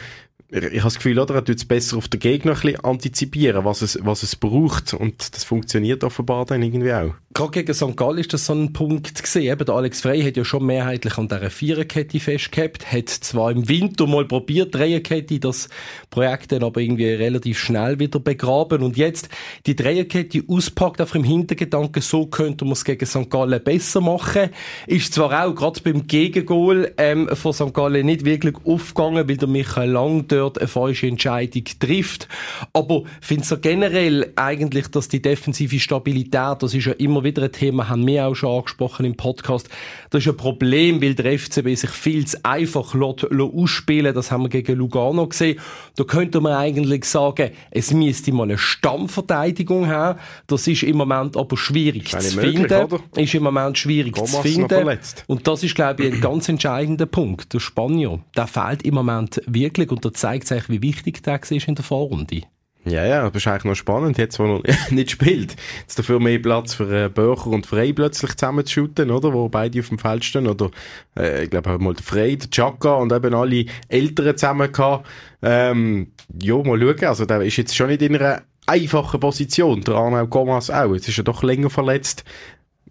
ich 0.53 0.63
habe 0.63 0.81
das 0.81 0.95
Gefühl, 0.95 1.17
oder, 1.17 1.35
er 1.35 1.45
tut 1.45 1.55
es 1.55 1.65
besser 1.65 1.95
auf 1.95 2.09
den 2.09 2.19
Gegner 2.19 2.51
ein 2.51 2.59
bisschen 2.59 2.83
antizipieren, 2.83 3.63
was 3.63 3.81
es, 3.81 3.97
was 4.01 4.21
es 4.21 4.35
braucht. 4.35 4.93
Und 4.93 5.33
das 5.33 5.45
funktioniert 5.45 6.03
offenbar 6.03 6.45
dann 6.45 6.61
irgendwie 6.61 6.91
auch. 6.91 7.13
Gerade 7.33 7.51
gegen 7.51 7.73
St. 7.73 7.95
Gallen 7.95 8.17
ist 8.17 8.33
das 8.33 8.47
so 8.47 8.53
ein 8.53 8.73
Punkt 8.73 9.23
gesehen. 9.23 9.49
Eben, 9.49 9.65
der 9.65 9.75
Alex 9.75 10.01
Frey 10.01 10.21
hat 10.21 10.35
ja 10.35 10.43
schon 10.43 10.65
mehrheitlich 10.65 11.17
an 11.17 11.29
dieser 11.29 11.49
Viererkette 11.49 12.19
festgehabt, 12.19 12.91
hat 12.91 13.07
zwar 13.07 13.51
im 13.51 13.69
Winter 13.69 14.05
mal 14.05 14.25
probiert, 14.25 14.75
Dreierkette, 14.75 15.39
das 15.39 15.69
Projekt 16.09 16.51
dann 16.51 16.65
aber 16.65 16.81
irgendwie 16.81 17.07
relativ 17.07 17.57
schnell 17.57 17.99
wieder 17.99 18.19
begraben. 18.19 18.83
Und 18.83 18.97
jetzt 18.97 19.29
die 19.65 19.77
Dreierkette 19.77 20.43
auspackt, 20.49 20.99
einfach 20.99 21.15
im 21.15 21.23
Hintergedanken, 21.23 22.01
so 22.01 22.25
könnte 22.25 22.65
man 22.65 22.73
es 22.73 22.83
gegen 22.83 23.05
St. 23.05 23.29
Gallen 23.29 23.63
besser 23.63 24.01
machen. 24.01 24.49
Ist 24.85 25.13
zwar 25.13 25.45
auch 25.45 25.55
gerade 25.55 25.79
beim 25.79 26.07
Gegengol 26.07 26.91
ähm, 26.97 27.29
von 27.33 27.53
St. 27.53 27.73
Gallen 27.73 28.05
nicht 28.05 28.25
wirklich 28.25 28.55
aufgegangen, 28.65 29.29
weil 29.29 29.37
der 29.37 29.47
Michael 29.47 29.91
Lang 29.91 30.27
dort 30.27 30.40
eine 30.41 30.67
falsche 30.67 31.07
Entscheidung 31.07 31.63
trifft. 31.79 32.27
Aber 32.73 33.03
finde 33.21 33.45
so 33.45 33.57
generell 33.57 34.31
eigentlich, 34.35 34.87
dass 34.87 35.07
die 35.07 35.21
defensive 35.21 35.79
Stabilität, 35.79 36.61
das 36.61 36.73
ist 36.73 36.85
ja 36.85 36.93
immer 36.93 37.23
wieder 37.23 37.43
ein 37.43 37.51
Thema, 37.51 37.89
haben 37.89 38.05
wir 38.07 38.27
auch 38.27 38.35
schon 38.35 38.57
angesprochen 38.57 39.05
im 39.05 39.15
Podcast, 39.15 39.69
das 40.09 40.23
ist 40.23 40.29
ein 40.29 40.37
Problem, 40.37 41.01
weil 41.01 41.15
der 41.15 41.37
FCB 41.37 41.75
sich 41.75 41.89
viel 41.89 42.25
zu 42.25 42.37
einfach 42.43 42.93
lässt, 42.93 43.23
lässt 43.29 43.53
ausspielen 43.53 44.13
Das 44.13 44.31
haben 44.31 44.43
wir 44.43 44.49
gegen 44.49 44.77
Lugano 44.77 45.27
gesehen. 45.27 45.59
Da 45.95 46.03
könnte 46.03 46.41
man 46.41 46.53
eigentlich 46.53 47.05
sagen, 47.05 47.51
es 47.69 47.93
müsste 47.93 48.31
mal 48.31 48.43
eine 48.43 48.57
Stammverteidigung 48.57 49.87
haben. 49.87 50.19
Das 50.47 50.67
ist 50.67 50.83
im 50.83 50.97
Moment 50.97 51.37
aber 51.37 51.57
schwierig 51.57 52.09
zu 52.09 52.35
möglich, 52.35 52.55
finden. 52.55 52.85
Oder? 52.85 52.99
Ist 53.15 53.33
im 53.33 53.43
Moment 53.43 53.77
schwierig 53.77 54.15
Thomas 54.15 54.31
zu 54.31 54.41
finden. 54.41 54.99
Und 55.27 55.47
das 55.47 55.63
ist, 55.63 55.75
glaube 55.75 56.05
ich, 56.05 56.13
ein 56.13 56.21
ganz 56.21 56.49
entscheidender 56.49 57.05
Punkt. 57.05 57.53
Der 57.53 57.59
Spanier, 57.59 58.19
der 58.35 58.47
fehlt 58.47 58.83
im 58.83 58.95
Moment 58.95 59.41
wirklich 59.47 59.91
und 59.91 60.03
der 60.03 60.13
zeigt 60.13 60.30
zeigt 60.39 60.51
eigentlich, 60.51 60.81
wie 60.81 60.87
wichtig 60.87 61.23
der 61.23 61.41
ist 61.41 61.67
in 61.67 61.75
der 61.75 61.83
Vorrunde. 61.83 62.41
Ja, 62.83 63.05
ja, 63.05 63.21
aber 63.23 63.35
ist 63.35 63.47
eigentlich 63.47 63.65
noch 63.65 63.75
spannend, 63.75 64.17
jetzt, 64.17 64.39
wo 64.39 64.59
er 64.63 64.75
nicht 64.89 65.11
spielt. 65.11 65.55
Jetzt 65.81 65.99
dafür 65.99 66.19
mehr 66.19 66.39
Platz 66.39 66.73
für 66.73 67.05
äh, 67.05 67.09
Böcher 67.09 67.47
und 67.47 67.67
Frey 67.67 67.93
plötzlich 67.93 68.35
zusammen 68.35 68.65
zu 68.65 68.73
shooten, 68.73 69.11
oder? 69.11 69.33
Wo 69.33 69.49
beide 69.49 69.79
auf 69.79 69.89
dem 69.89 69.99
Feld 69.99 70.25
stehen. 70.25 70.47
Oder, 70.47 70.71
äh, 71.17 71.43
ich 71.43 71.49
glaube, 71.51 71.77
mal 71.77 71.93
der 71.93 72.03
Frey, 72.03 72.37
der 72.37 72.49
Chaka 72.49 72.95
und 72.95 73.13
eben 73.13 73.35
alle 73.35 73.65
Älteren 73.87 74.35
zusammen 74.35 74.71
gehabt. 74.71 75.07
Ähm, 75.43 76.11
ja, 76.41 76.55
mal 76.55 76.79
schauen. 76.79 77.05
Also, 77.05 77.25
der 77.25 77.41
ist 77.41 77.57
jetzt 77.57 77.75
schon 77.75 77.87
nicht 77.87 78.01
in 78.01 78.15
einer 78.15 78.41
einfachen 78.65 79.19
Position. 79.19 79.81
Der 79.81 79.95
Arnau 79.95 80.25
Gomas 80.25 80.71
auch. 80.71 80.93
Jetzt 80.95 81.07
ist 81.07 81.19
er 81.19 81.23
doch 81.23 81.43
länger 81.43 81.69
verletzt. 81.69 82.23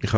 Ich 0.02 0.12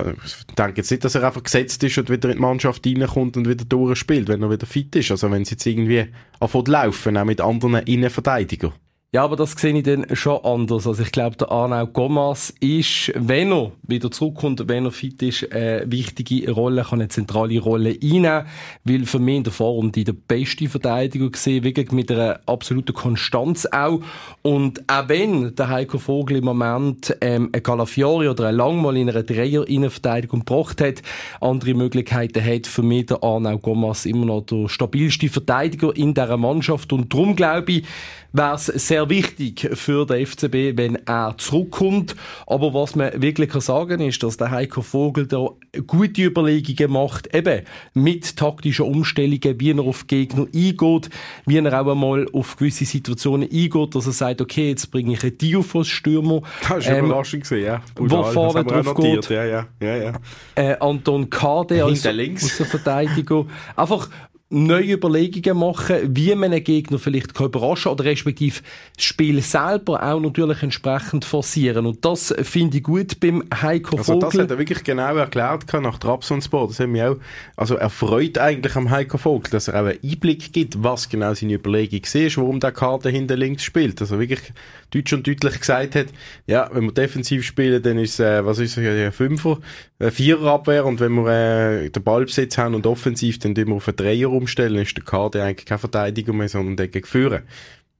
denke 0.54 0.76
jetzt 0.76 0.90
nicht, 0.90 1.04
dass 1.04 1.16
er 1.16 1.24
einfach 1.24 1.42
gesetzt 1.42 1.82
ist 1.82 1.98
und 1.98 2.08
wieder 2.08 2.28
in 2.28 2.36
die 2.36 2.40
Mannschaft 2.40 2.86
reinkommt 2.86 3.36
und 3.36 3.48
wieder 3.48 3.64
durchspielt, 3.64 4.28
wenn 4.28 4.42
er 4.42 4.50
wieder 4.50 4.66
fit 4.66 4.94
ist. 4.94 5.10
Also 5.10 5.30
wenn 5.30 5.44
sie 5.44 5.52
jetzt 5.52 5.66
irgendwie 5.66 6.06
anfängt 6.38 6.68
laufen, 6.68 7.16
auch 7.16 7.24
mit 7.24 7.40
anderen 7.40 7.74
Innenverteidigern. 7.74 8.72
Ja, 9.14 9.24
aber 9.24 9.36
das 9.36 9.52
sehe 9.52 9.76
ich 9.76 9.82
dann 9.82 10.06
schon 10.14 10.42
anders. 10.42 10.86
Also 10.86 11.02
ich 11.02 11.12
glaube, 11.12 11.36
der 11.36 11.50
Arnau 11.50 11.86
Gomas 11.86 12.48
ist, 12.60 13.12
wenn 13.14 13.52
er 13.52 13.72
wieder 13.82 14.10
zurückkommt, 14.10 14.66
wenn 14.68 14.86
er 14.86 14.90
fit 14.90 15.20
ist, 15.20 15.52
eine 15.52 15.84
wichtige 15.84 16.50
Rolle, 16.50 16.82
kann 16.82 17.00
eine 17.00 17.08
zentrale 17.08 17.60
Rolle 17.60 17.90
einnehmen, 17.90 18.46
weil 18.84 19.04
für 19.04 19.18
mich 19.18 19.36
in 19.36 19.44
der 19.44 19.52
Vorrunde 19.52 20.02
der 20.02 20.14
beste 20.14 20.66
Verteidiger 20.66 21.28
gesehen, 21.28 21.62
wirklich 21.62 21.92
mit 21.92 22.10
einer 22.10 22.40
absoluten 22.46 22.94
Konstanz 22.94 23.68
auch. 23.70 24.00
Und 24.40 24.82
auch 24.86 25.10
wenn 25.10 25.54
der 25.56 25.68
Heiko 25.68 25.98
Vogel 25.98 26.38
im 26.38 26.46
Moment 26.46 27.14
ähm, 27.20 27.50
ein 27.52 27.62
Calafiori 27.62 28.28
oder 28.28 28.48
ein 28.48 28.54
Langmal 28.54 28.96
in 28.96 29.10
einer 29.10 29.24
Dreier-Innenverteidigung 29.24 30.38
gebracht 30.38 30.80
hat, 30.80 31.02
andere 31.42 31.74
Möglichkeiten 31.74 32.42
hat 32.42 32.66
für 32.66 32.82
mich 32.82 33.04
der 33.04 33.22
Arnau 33.22 33.58
Gomas 33.58 34.06
immer 34.06 34.24
noch 34.24 34.46
der 34.46 34.70
stabilste 34.70 35.28
Verteidiger 35.28 35.94
in 35.94 36.14
dieser 36.14 36.38
Mannschaft. 36.38 36.94
Und 36.94 37.12
darum 37.12 37.36
glaube 37.36 37.72
ich, 37.72 37.84
wäre 38.32 38.54
es 38.54 38.66
sehr 38.66 39.01
wichtig 39.08 39.68
für 39.74 40.06
den 40.06 40.26
FCB, 40.26 40.76
wenn 40.76 40.96
er 41.06 41.34
zurückkommt. 41.38 42.16
Aber 42.46 42.74
was 42.74 42.94
man 42.94 43.20
wirklich 43.20 43.50
kann 43.50 43.60
sagen 43.60 44.00
ist, 44.00 44.22
dass 44.22 44.36
der 44.36 44.50
Heiko 44.50 44.82
Vogel 44.82 45.26
da 45.26 45.48
gute 45.86 46.22
Überlegungen 46.22 46.92
macht, 46.92 47.34
eben 47.34 47.62
mit 47.94 48.36
taktischen 48.36 48.86
Umstellungen, 48.86 49.60
wie 49.60 49.70
er 49.70 49.80
auf 49.80 50.06
Gegner 50.06 50.46
eingeht, 50.54 51.10
wie 51.46 51.56
er 51.56 51.80
auch 51.80 51.90
einmal 51.90 52.26
auf 52.32 52.56
gewisse 52.56 52.84
Situationen 52.84 53.48
eingeht, 53.50 53.94
dass 53.94 54.06
er 54.06 54.12
sagt, 54.12 54.40
okay, 54.40 54.70
jetzt 54.70 54.90
bringe 54.90 55.12
ich 55.14 55.22
einen 55.22 55.38
Diofos-Stürmer. 55.38 56.42
Das 56.60 56.86
war 56.86 56.96
ähm, 56.98 57.06
überraschend 57.06 57.48
ja. 57.50 57.82
Wo 57.96 58.22
vorne 58.24 58.64
drauf 58.64 58.94
geht. 58.94 59.28
Ja, 59.30 59.44
ja, 59.44 59.66
ja, 59.80 59.96
ja. 59.96 60.12
Äh, 60.54 60.76
Anton 60.80 61.30
Kade 61.30 61.84
als 61.84 62.02
Verteidiger. 62.02 63.46
Einfach 63.76 64.08
neue 64.52 64.92
Überlegungen 64.92 65.58
machen, 65.58 66.14
wie 66.14 66.34
man 66.34 66.52
einen 66.52 66.62
Gegner 66.62 66.98
vielleicht 66.98 67.34
kann 67.34 67.46
überraschen 67.46 67.90
oder 67.90 68.04
respektive 68.04 68.60
das 68.96 69.04
Spiel 69.04 69.40
selber 69.40 70.02
auch 70.02 70.20
natürlich 70.20 70.62
entsprechend 70.62 71.24
forcieren. 71.24 71.86
Und 71.86 72.04
das 72.04 72.34
finde 72.42 72.76
ich 72.76 72.82
gut 72.82 73.18
beim 73.18 73.42
Heiko 73.52 73.96
also 73.96 74.12
Vogel. 74.12 74.24
Also 74.26 74.38
das 74.38 74.44
hat 74.44 74.50
er 74.50 74.58
wirklich 74.58 74.84
genau 74.84 75.16
erklärt 75.16 75.72
nach 75.72 75.98
Trabzonspor. 75.98 76.68
Das 76.68 76.80
hat 76.80 76.88
mich 76.88 77.02
auch, 77.02 77.16
also 77.56 77.76
er 77.76 77.90
freut 77.90 78.38
eigentlich 78.38 78.76
am 78.76 78.90
Heiko 78.90 79.16
Vogel, 79.16 79.50
dass 79.50 79.68
er 79.68 79.82
auch 79.82 79.86
einen 79.86 79.98
Einblick 80.04 80.52
gibt, 80.52 80.82
was 80.82 81.08
genau 81.08 81.32
seine 81.32 81.54
Überlegung 81.54 82.02
ist, 82.02 82.36
warum 82.36 82.60
der 82.60 82.72
Karte 82.72 83.08
hinter 83.08 83.36
links 83.36 83.64
spielt. 83.64 84.00
Also 84.00 84.20
wirklich 84.20 84.52
deutsch 84.90 85.12
und 85.12 85.26
deutlich 85.26 85.58
gesagt 85.58 85.94
hat, 85.94 86.06
ja, 86.46 86.68
wenn 86.72 86.84
wir 86.84 86.92
defensiv 86.92 87.44
spielen, 87.44 87.82
dann 87.82 87.98
ist 87.98 88.20
äh, 88.20 88.44
was 88.44 88.58
ist 88.58 88.76
es, 88.76 88.84
ein 88.84 89.12
Fünfer, 89.12 89.58
ein 90.02 90.10
Vierer 90.10 90.52
Abwehr 90.52 90.84
und 90.84 91.00
wenn 91.00 91.12
wir 91.12 91.28
äh, 91.28 91.90
den 91.90 92.02
Ballbesitz 92.02 92.58
haben 92.58 92.74
und 92.74 92.86
offensiv, 92.86 93.38
dann 93.38 93.54
wir 93.56 93.74
auf 93.74 93.88
einen 93.88 93.96
Dreier 93.96 94.30
umstellen, 94.30 94.82
ist 94.82 94.96
der 94.96 95.04
Kader 95.04 95.44
eigentlich 95.44 95.66
keine 95.66 95.78
Verteidigung 95.78 96.36
mehr, 96.36 96.48
sondern 96.48 96.76
der 96.76 96.88
gegen 96.88 97.06
Führen. 97.06 97.42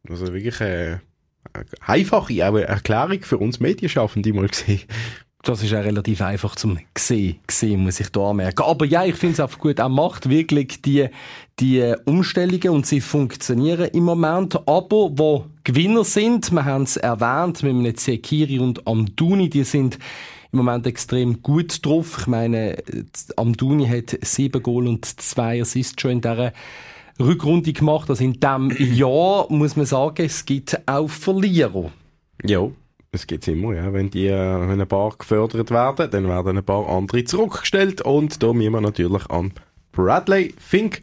Also 0.09 0.32
wirklich 0.32 0.61
äh, 0.61 0.99
eine 1.52 1.66
einfache 1.80 2.44
eine 2.44 2.62
Erklärung 2.62 3.23
für 3.23 3.38
uns 3.38 3.61
Medienschaffende 3.61 4.32
mal 4.32 4.49
gesehen. 4.49 4.82
Das 5.44 5.61
ist 5.61 5.75
auch 5.75 5.82
relativ 5.82 6.21
einfach 6.21 6.54
zum 6.54 6.78
sehen, 6.97 7.40
sehen 7.50 7.82
muss 7.82 7.99
ich 7.99 8.11
da 8.11 8.30
anmerken. 8.30 8.62
Aber 8.62 8.85
ja, 8.85 9.04
ich 9.04 9.16
finde 9.16 9.35
es 9.35 9.40
einfach 9.40 9.59
gut. 9.59 9.80
Er 9.80 9.88
macht 9.88 10.28
wirklich 10.28 10.80
die, 10.82 11.09
die 11.59 11.94
Umstellungen 12.04 12.68
und 12.68 12.87
sie 12.87 13.00
funktionieren 13.00 13.90
im 13.92 14.04
Moment. 14.04 14.56
Aber 14.68 15.11
wo 15.11 15.47
Gewinner 15.64 16.04
sind, 16.04 16.52
wir 16.52 16.64
haben 16.64 16.85
es 16.85 16.97
erwähnt, 16.97 17.64
mit 17.64 17.75
einem 17.75 17.97
Zekiri 17.97 18.61
und 18.61 18.87
Amduni, 18.87 19.50
die 19.50 19.64
sind 19.64 19.99
im 20.52 20.59
Moment 20.59 20.87
extrem 20.87 21.42
gut 21.42 21.85
drauf. 21.85 22.18
Ich 22.21 22.26
meine, 22.26 22.76
Amduni 23.37 23.87
hat 23.87 24.18
sieben 24.23 24.62
Goal 24.62 24.87
und 24.87 25.04
zwei 25.04 25.61
Assists 25.62 26.00
schon 26.00 26.12
in 26.12 26.21
dieser 26.21 26.52
Rückrunde 27.18 27.73
gemacht. 27.73 28.11
Also 28.11 28.23
in 28.23 28.35
diesem 28.35 28.94
Jahr 28.94 29.47
muss 29.50 29.76
man 29.76 29.87
sagen, 29.87 30.25
es 30.26 30.44
gibt 30.44 30.78
auch 30.87 31.09
Verlierer. 31.09 31.90
Ja, 32.44 32.68
es 33.12 33.26
gibt's 33.26 33.49
immer, 33.49 33.75
ja. 33.75 33.92
Wenn 33.92 34.11
die, 34.11 34.28
wenn 34.28 34.80
ein 34.80 34.88
paar 34.88 35.14
gefördert 35.16 35.71
werden, 35.71 36.11
dann 36.11 36.28
werden 36.28 36.59
ein 36.59 36.64
paar 36.64 36.88
andere 36.88 37.25
zurückgestellt 37.25 38.02
und 38.02 38.42
da 38.42 38.52
müssen 38.52 38.73
wir 38.73 38.80
natürlich 38.80 39.28
an 39.30 39.52
Bradley 39.92 40.54
Fink 40.59 41.02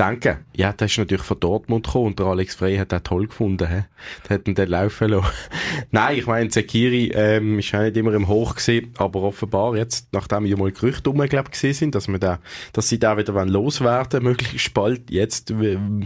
denken. 0.00 0.38
Ja, 0.56 0.72
der 0.72 0.86
ist 0.86 0.98
natürlich 0.98 1.22
von 1.22 1.38
Dortmund 1.38 1.86
gekommen 1.86 2.06
und 2.06 2.18
der 2.18 2.26
Alex 2.26 2.54
Frey 2.54 2.76
hat 2.76 2.92
den 2.92 3.02
toll 3.02 3.26
gefunden, 3.26 3.68
hä? 3.68 3.84
Der 4.28 4.36
hat 4.36 4.48
ihn 4.48 4.54
dann 4.54 4.68
laufen 4.68 5.10
lassen. 5.10 5.28
Nein, 5.90 6.18
ich 6.18 6.26
meine, 6.26 6.48
Zekiri, 6.48 7.12
ähm, 7.14 7.58
ist 7.58 7.74
auch 7.74 7.80
nicht 7.80 7.96
immer 7.96 8.14
im 8.14 8.26
Hoch 8.26 8.54
gewesen, 8.54 8.92
aber 8.96 9.22
offenbar 9.22 9.76
jetzt, 9.76 10.12
nachdem 10.12 10.46
ja 10.46 10.56
mal 10.56 10.72
Gerüchte 10.72 11.10
umgeklebt 11.10 11.52
gewesen 11.52 11.74
sind, 11.74 11.94
dass 11.94 12.08
wir 12.08 12.18
da, 12.18 12.38
dass 12.72 12.88
sie 12.88 12.98
da 12.98 13.16
wieder 13.18 13.44
loswerden 13.44 14.22
möglichst 14.22 14.72
bald, 14.72 15.10
jetzt, 15.10 15.52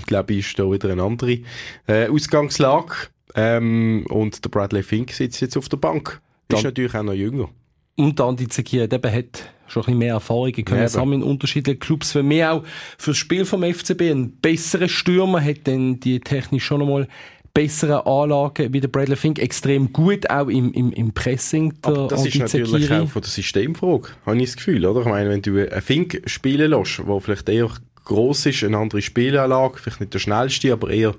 glaube 0.06 0.32
ich, 0.32 0.40
ist 0.40 0.58
da 0.58 0.70
wieder 0.70 0.90
eine 0.90 1.02
andere, 1.02 1.38
äh, 1.86 2.08
Ausgangslage. 2.08 2.94
Ähm, 3.36 4.06
und 4.08 4.44
der 4.44 4.50
Bradley 4.50 4.82
Fink 4.82 5.12
sitzt 5.12 5.40
jetzt 5.40 5.56
auf 5.56 5.68
der 5.68 5.76
Bank. 5.76 6.20
Ist 6.52 6.62
natürlich 6.62 6.94
auch 6.94 7.02
noch 7.02 7.14
jünger. 7.14 7.48
Und 7.96 8.18
dann 8.18 8.36
die 8.36 8.48
Zekir, 8.48 8.88
der 8.88 9.00
hat 9.12 9.50
schon 9.66 9.82
ein 9.82 9.86
bisschen 9.86 9.98
mehr 9.98 10.14
Erfahrungen 10.14 10.64
können 10.64 10.88
sammeln 10.88 11.22
in 11.22 11.28
unterschiedlichen 11.28 11.78
Clubs. 11.78 12.12
Für 12.12 12.22
mich 12.22 12.44
auch 12.44 12.64
fürs 12.98 13.16
Spiel 13.16 13.44
vom 13.44 13.62
FCB 13.62 14.02
ein 14.02 14.32
besserer 14.32 14.88
Stürmer, 14.88 15.42
hat 15.44 15.58
dann 15.64 16.00
die 16.00 16.20
technisch 16.20 16.64
schon 16.64 16.82
einmal 16.82 17.08
bessere 17.54 18.04
Anlagen 18.04 18.72
wie 18.72 18.80
der 18.80 18.88
Bradley 18.88 19.14
Fink, 19.14 19.38
extrem 19.38 19.92
gut 19.92 20.28
auch 20.28 20.48
im, 20.48 20.72
im, 20.72 20.92
im 20.92 21.14
Pressing. 21.14 21.72
Aber 21.82 22.08
das 22.08 22.26
ist 22.26 22.36
natürlich 22.36 22.90
auch 22.90 23.08
von 23.08 23.22
der 23.22 23.30
Systemfrage, 23.30 24.08
habe 24.26 24.36
ich 24.38 24.46
das 24.46 24.56
Gefühl, 24.56 24.84
oder? 24.84 25.00
Ich 25.00 25.06
meine, 25.06 25.30
wenn 25.30 25.40
du 25.40 25.70
einen 25.70 25.80
Fink 25.80 26.22
spielen 26.26 26.72
lässt, 26.72 26.98
der 26.98 27.20
vielleicht 27.20 27.48
eher 27.48 27.70
gross 28.04 28.44
ist, 28.46 28.64
eine 28.64 28.76
andere 28.76 29.00
Spielanlage, 29.00 29.78
vielleicht 29.78 30.00
nicht 30.00 30.12
der 30.12 30.18
schnellste, 30.18 30.72
aber 30.72 30.90
eher, 30.90 31.14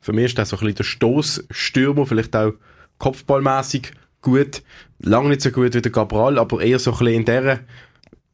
für 0.00 0.12
mich 0.12 0.26
ist 0.26 0.38
das 0.38 0.50
so 0.50 0.56
ein 0.56 0.60
bisschen 0.60 0.76
der 0.76 0.84
Stoßstürmer, 0.84 2.04
vielleicht 2.04 2.34
auch 2.34 2.52
kopfballmäßig 2.98 3.92
gut, 4.22 4.62
lange 5.00 5.30
nicht 5.30 5.42
so 5.42 5.50
gut 5.50 5.74
wie 5.74 5.82
der 5.82 5.92
Cabral, 5.92 6.38
aber 6.38 6.60
eher 6.62 6.78
so 6.78 6.92
ein 6.92 6.98
bisschen 6.98 7.14
in 7.14 7.24
dieser 7.24 7.60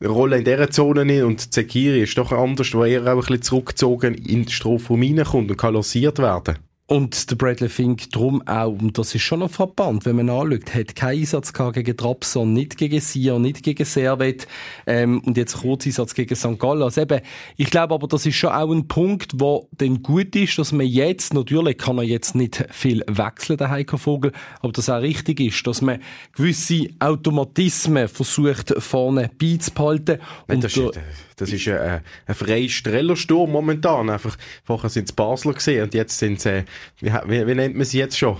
Rolle 0.04 0.38
in 0.38 0.44
dieser 0.44 0.70
Zone 0.70 1.24
und 1.24 1.52
Zekiri 1.52 2.02
ist 2.02 2.18
doch 2.18 2.32
anders, 2.32 2.74
wo 2.74 2.84
er 2.84 3.02
auch 3.02 3.08
ein 3.08 3.16
bisschen 3.18 3.42
zurückgezogen 3.42 4.14
in 4.14 4.42
den 4.42 4.48
Strafraum 4.48 5.02
reinkommt 5.02 5.50
und 5.50 5.56
kann 5.56 5.74
losiert 5.74 6.18
werden. 6.18 6.58
Und 6.88 7.30
der 7.30 7.36
Bradley 7.36 7.68
Fink 7.68 8.10
drum 8.10 8.46
auch, 8.46 8.72
und 8.72 8.98
das 8.98 9.14
ist 9.14 9.22
schon 9.22 9.38
noch 9.38 9.50
verbannt, 9.50 10.04
wenn 10.04 10.16
man 10.16 10.28
anschaut, 10.28 10.74
hat 10.74 10.96
keinen 10.96 11.20
Einsatz 11.20 11.52
gegen 11.52 11.96
Trabzon, 11.96 12.52
nicht 12.52 12.76
gegen 12.76 13.00
Sion, 13.00 13.40
nicht 13.40 13.62
gegen 13.62 13.84
Servet, 13.84 14.48
ähm, 14.86 15.20
und 15.20 15.36
jetzt 15.36 15.58
Kurzeinsatz 15.58 16.12
gegen 16.12 16.34
St. 16.34 16.58
Gallen. 16.58 16.82
Also 16.82 17.02
eben, 17.02 17.20
ich 17.56 17.70
glaube 17.70 17.94
aber, 17.94 18.08
das 18.08 18.26
ist 18.26 18.34
schon 18.34 18.50
auch 18.50 18.70
ein 18.70 18.88
Punkt, 18.88 19.32
wo 19.36 19.68
dann 19.78 20.02
gut 20.02 20.34
ist, 20.34 20.58
dass 20.58 20.72
man 20.72 20.86
jetzt, 20.86 21.32
natürlich 21.32 21.78
kann 21.78 21.98
er 21.98 22.04
jetzt 22.04 22.34
nicht 22.34 22.66
viel 22.70 23.04
wechseln, 23.08 23.58
der 23.58 23.70
Heiko 23.70 23.96
Vogel, 23.96 24.32
aber 24.60 24.72
dass 24.72 24.90
auch 24.90 25.00
richtig 25.00 25.40
ist, 25.40 25.64
dass 25.66 25.82
man 25.82 26.00
gewisse 26.34 26.88
Automatismen 26.98 28.08
versucht, 28.08 28.74
vorne 28.78 29.30
beizubehalten. 29.38 30.18
Und 30.48 30.64
das, 30.64 30.76
ist, 30.76 31.00
das 31.42 31.52
ist 31.52 31.68
ein, 31.68 32.00
ein 32.26 32.34
freier 32.34 32.68
Strellersturm 32.68 33.50
momentan. 33.50 34.10
Einfach, 34.10 34.36
vorher 34.64 34.90
sind 34.90 35.08
es 35.08 35.12
Basler 35.12 35.54
gesehen 35.54 35.84
und 35.84 35.94
jetzt 35.94 36.18
sind 36.18 36.40
sie, 36.40 36.64
wie, 37.00 37.12
wie, 37.26 37.46
wie 37.46 37.54
nennt 37.54 37.76
man 37.76 37.84
sie 37.84 37.98
jetzt 37.98 38.16
schon? 38.16 38.36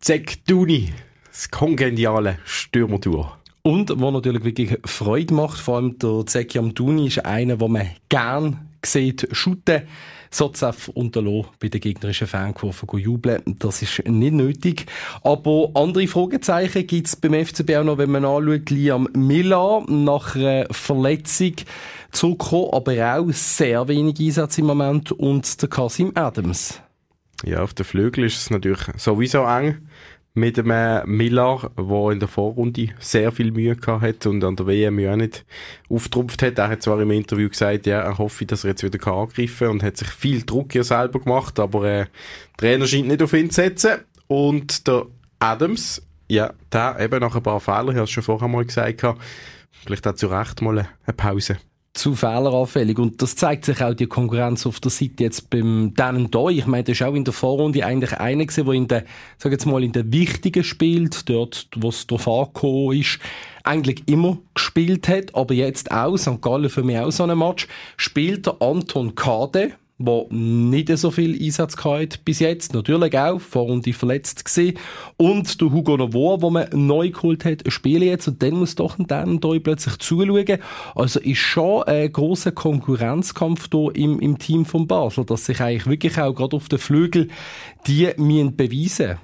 Zeg 0.00 0.44
Duni. 0.46 0.92
Das 1.26 1.50
kongeniale 1.50 2.38
Stürmertour. 2.44 3.38
Und 3.62 3.90
was 3.90 4.12
natürlich 4.12 4.44
wirklich 4.44 4.78
Freude 4.84 5.34
macht, 5.34 5.58
vor 5.58 5.76
allem 5.76 5.98
der 5.98 6.26
Zeki 6.26 6.58
Amduni 6.58 7.08
ist 7.08 7.24
einer, 7.24 7.56
den 7.56 7.72
man 7.72 7.90
gern 8.08 8.68
sieht, 8.84 9.26
shooten. 9.32 9.82
Sotzef 10.34 10.88
unterlassen, 10.88 11.46
bei 11.60 11.68
den 11.68 11.80
gegnerischen 11.80 12.26
Fankurven 12.26 12.98
jubeln. 12.98 13.42
Das 13.58 13.82
ist 13.82 14.06
nicht 14.06 14.32
nötig. 14.32 14.86
Aber 15.22 15.70
andere 15.74 16.06
Fragezeichen 16.08 16.86
gibt 16.86 17.06
es 17.06 17.16
beim 17.16 17.34
FCB 17.34 17.76
auch 17.76 17.84
noch, 17.84 17.98
wenn 17.98 18.10
man 18.10 18.24
anschaut, 18.24 18.70
Liam 18.70 19.08
Miller 19.14 19.84
nach 19.88 20.34
einer 20.34 20.66
Verletzung 20.70 21.54
zurückgekommen, 22.10 22.70
aber 22.72 23.16
auch 23.16 23.30
sehr 23.32 23.86
wenig 23.88 24.18
Einsatz 24.20 24.58
im 24.58 24.66
Moment 24.66 25.12
und 25.12 25.60
der 25.62 25.68
Kasim 25.68 26.12
Adams. 26.14 26.80
Ja, 27.44 27.62
auf 27.62 27.74
der 27.74 27.84
Flügel 27.84 28.24
ist 28.24 28.38
es 28.38 28.50
natürlich 28.50 28.82
sowieso 28.96 29.44
eng 29.44 29.88
mit 30.34 30.56
dem 30.56 30.70
äh, 30.70 31.06
Miller, 31.06 31.70
der 31.78 32.10
in 32.10 32.18
der 32.18 32.28
Vorrunde 32.28 32.88
sehr 32.98 33.30
viel 33.30 33.52
Mühe 33.52 33.76
gehabt 33.76 34.02
hat 34.02 34.26
und 34.26 34.42
an 34.42 34.56
der 34.56 34.66
WM 34.66 34.98
auch 35.08 35.16
nicht 35.16 35.44
auftrumpft 35.88 36.42
hat. 36.42 36.58
Er 36.58 36.68
hat 36.68 36.82
zwar 36.82 37.00
im 37.00 37.12
Interview 37.12 37.48
gesagt, 37.48 37.86
ja, 37.86 38.00
er 38.00 38.18
hoffe, 38.18 38.44
dass 38.44 38.64
er 38.64 38.70
jetzt 38.70 38.82
wieder 38.82 39.06
angreifen 39.06 39.58
kann 39.58 39.70
und 39.70 39.82
hat 39.84 39.96
sich 39.96 40.08
viel 40.08 40.42
Druck 40.42 40.72
hier 40.72 40.82
selber 40.82 41.20
gemacht, 41.20 41.60
aber 41.60 41.84
äh, 41.84 42.04
der 42.04 42.08
Trainer 42.56 42.86
scheint 42.86 43.08
nicht 43.08 43.22
auf 43.22 43.32
ihn 43.32 43.50
zu 43.50 43.62
setzen. 43.62 44.00
Und 44.26 44.88
der 44.88 45.06
Adams, 45.38 46.02
ja, 46.28 46.52
der 46.72 46.98
eben 46.98 47.20
nach 47.20 47.36
ein 47.36 47.42
paar 47.42 47.60
Fehlern, 47.60 47.90
ich 47.90 47.94
habe 47.94 48.04
es 48.04 48.10
schon 48.10 48.24
vorher 48.24 48.48
mal 48.48 48.64
gesagt, 48.64 49.04
vielleicht 49.70 50.06
auch 50.06 50.14
zu 50.14 50.26
Recht 50.26 50.62
mal 50.62 50.78
eine 50.78 51.14
Pause 51.16 51.58
zu 51.94 52.14
fehleranfällig. 52.14 52.98
Und 52.98 53.22
das 53.22 53.36
zeigt 53.36 53.64
sich 53.64 53.82
auch 53.82 53.94
die 53.94 54.06
Konkurrenz 54.06 54.66
auf 54.66 54.80
der 54.80 54.90
Seite 54.90 55.22
jetzt 55.22 55.48
beim 55.48 55.94
Dan 55.94 56.30
da. 56.30 56.48
Ich 56.48 56.66
meine, 56.66 56.82
das 56.84 57.00
ist 57.00 57.02
auch 57.06 57.14
in 57.14 57.24
der 57.24 57.32
Vorrunde 57.32 57.86
eigentlich 57.86 58.12
einer 58.14 58.44
gewesen, 58.44 58.66
der 58.66 58.74
in 58.74 58.88
der, 58.88 59.04
sag 59.38 59.52
jetzt 59.52 59.64
mal, 59.64 59.82
in 59.82 59.92
der 59.92 60.12
wichtigen 60.12 60.64
spielt, 60.64 61.28
dort, 61.28 61.68
wo 61.76 61.88
es 61.88 62.06
drauf 62.06 62.26
angekommen 62.26 62.98
ist, 62.98 63.20
eigentlich 63.62 64.02
immer 64.06 64.38
gespielt 64.54 65.08
hat, 65.08 65.34
aber 65.34 65.54
jetzt 65.54 65.90
auch, 65.90 66.16
St. 66.16 66.42
Gallen 66.42 66.68
für 66.68 66.82
mich 66.82 66.98
auch 66.98 67.10
so 67.10 67.24
ein 67.24 67.38
Match, 67.38 67.68
spielt 67.96 68.46
der 68.46 68.60
Anton 68.60 69.14
Kade, 69.14 69.72
der 69.98 70.26
nicht 70.30 70.96
so 70.98 71.10
viel 71.10 71.40
Einsatz 71.40 71.76
hatte 71.84 72.18
bis 72.24 72.40
jetzt. 72.40 72.74
Natürlich 72.74 73.16
auch, 73.16 73.40
vor 73.40 73.66
und 73.66 73.86
die 73.86 73.92
verletzt 73.92 74.44
gewesen. 74.44 74.78
Und 75.16 75.60
der 75.60 75.72
Hugo 75.72 75.96
Novoa, 75.96 76.36
den 76.38 76.52
man 76.52 76.86
neu 76.86 77.10
geholt 77.10 77.44
hat, 77.44 77.62
spielt 77.68 78.02
jetzt 78.02 78.26
und 78.26 78.42
dann 78.42 78.54
muss 78.54 78.74
doch 78.74 78.98
ein 78.98 79.06
Dan 79.06 79.40
plötzlich 79.40 79.98
zuschauen. 79.98 80.58
Also 80.94 81.20
ist 81.20 81.38
schon 81.38 81.84
ein 81.84 82.12
grosser 82.12 82.52
Konkurrenzkampf 82.52 83.68
hier 83.70 83.94
im, 83.94 84.18
im 84.18 84.38
Team 84.38 84.64
von 84.64 84.88
Basel, 84.88 85.24
dass 85.24 85.46
sich 85.46 85.60
eigentlich 85.60 85.86
wirklich 85.86 86.18
auch 86.18 86.34
gerade 86.34 86.56
auf 86.56 86.68
den 86.68 86.78
Flügel 86.78 87.28
die 87.86 88.10
müssen 88.16 88.56
beweisen 88.56 89.18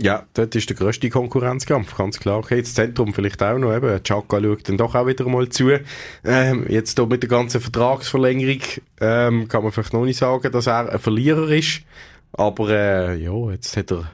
ja, 0.00 0.24
dort 0.34 0.54
ist 0.54 0.68
der 0.68 0.76
grösste 0.76 1.10
Konkurrenzkampf, 1.10 1.96
ganz 1.96 2.18
klar. 2.18 2.38
Okay, 2.38 2.60
das 2.60 2.74
Zentrum 2.74 3.12
vielleicht 3.12 3.42
auch 3.42 3.58
noch, 3.58 3.74
eben, 3.74 4.02
Chaka 4.02 4.40
schaut 4.40 4.68
dann 4.68 4.78
doch 4.78 4.94
auch 4.94 5.06
wieder 5.06 5.28
mal 5.28 5.48
zu. 5.48 5.70
Ähm, 6.24 6.66
jetzt 6.68 6.98
hier 6.98 7.06
mit 7.06 7.22
der 7.22 7.28
ganzen 7.28 7.60
Vertragsverlängerung 7.60 8.62
ähm, 9.00 9.48
kann 9.48 9.62
man 9.62 9.72
vielleicht 9.72 9.92
noch 9.92 10.04
nicht 10.04 10.18
sagen, 10.18 10.50
dass 10.50 10.66
er 10.66 10.90
ein 10.90 10.98
Verlierer 10.98 11.48
ist, 11.50 11.82
aber 12.32 12.70
äh, 12.70 13.22
ja, 13.22 13.50
jetzt 13.50 13.76
hat 13.76 13.90
er 13.90 14.10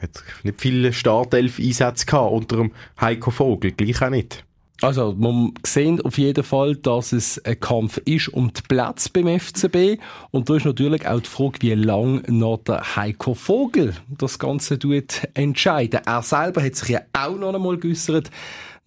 hat 0.00 0.22
nicht 0.44 0.60
viele 0.60 0.92
Startelf-Einsätze 0.92 2.06
gehabt 2.06 2.32
unter 2.32 2.56
dem 2.56 2.72
Heiko 3.00 3.30
Vogel, 3.30 3.72
gleich 3.72 4.00
auch 4.00 4.10
nicht. 4.10 4.44
Also, 4.80 5.12
man 5.18 5.54
sieht 5.66 6.04
auf 6.04 6.18
jeden 6.18 6.44
Fall, 6.44 6.76
dass 6.76 7.12
es 7.12 7.44
ein 7.44 7.58
Kampf 7.58 7.98
ist 8.04 8.28
um 8.28 8.52
den 8.52 8.62
Platz 8.68 9.08
beim 9.08 9.40
FCB. 9.40 10.00
Und 10.30 10.48
da 10.48 10.54
ist 10.54 10.66
natürlich 10.66 11.06
auch 11.06 11.20
die 11.20 11.28
Frage, 11.28 11.58
wie 11.60 11.74
lange 11.74 12.22
noch 12.28 12.58
der 12.58 12.94
Heiko 12.94 13.34
Vogel 13.34 13.96
das 14.08 14.38
Ganze 14.38 14.78
tut. 14.78 15.22
Er 15.34 16.22
selber 16.22 16.62
hat 16.62 16.76
sich 16.76 16.90
ja 16.90 17.00
auch 17.12 17.36
noch 17.36 17.54
einmal 17.54 17.76
geäussert 17.76 18.30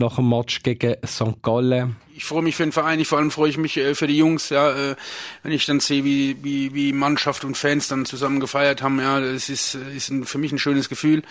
nach 0.02 0.16
dem 0.16 0.30
Match 0.30 0.64
gegen 0.64 0.96
St. 1.06 1.42
Gallen. 1.42 1.98
Ich 2.16 2.26
freue 2.26 2.42
mich 2.42 2.56
für 2.56 2.64
den 2.64 2.72
Verein, 2.72 3.04
vor 3.06 3.18
allem 3.18 3.32
freue 3.32 3.50
ich 3.50 3.58
mich 3.58 3.78
äh, 3.78 3.94
für 3.94 4.08
die 4.08 4.18
Jungs, 4.18 4.50
ja, 4.50 4.72
äh, 4.72 4.96
wenn 5.44 5.52
ich 5.52 5.66
dann 5.66 5.80
sehe, 5.80 6.04
wie, 6.04 6.38
wie, 6.44 6.74
wie 6.74 6.94
Mannschaft 6.94 7.44
und 7.44 7.58
Fans 7.58 7.88
dann 7.88 8.06
zusammen 8.06 8.40
gefeiert 8.40 8.82
haben, 8.82 9.00
ja, 9.00 9.20
das 9.20 9.50
ist, 9.50 9.76
äh, 9.76 9.96
ist 9.96 10.10
ein, 10.10 10.26
für 10.26 10.38
mich 10.38 10.52
ein 10.52 10.60
schönes 10.60 10.90
Gefühl. 10.90 11.24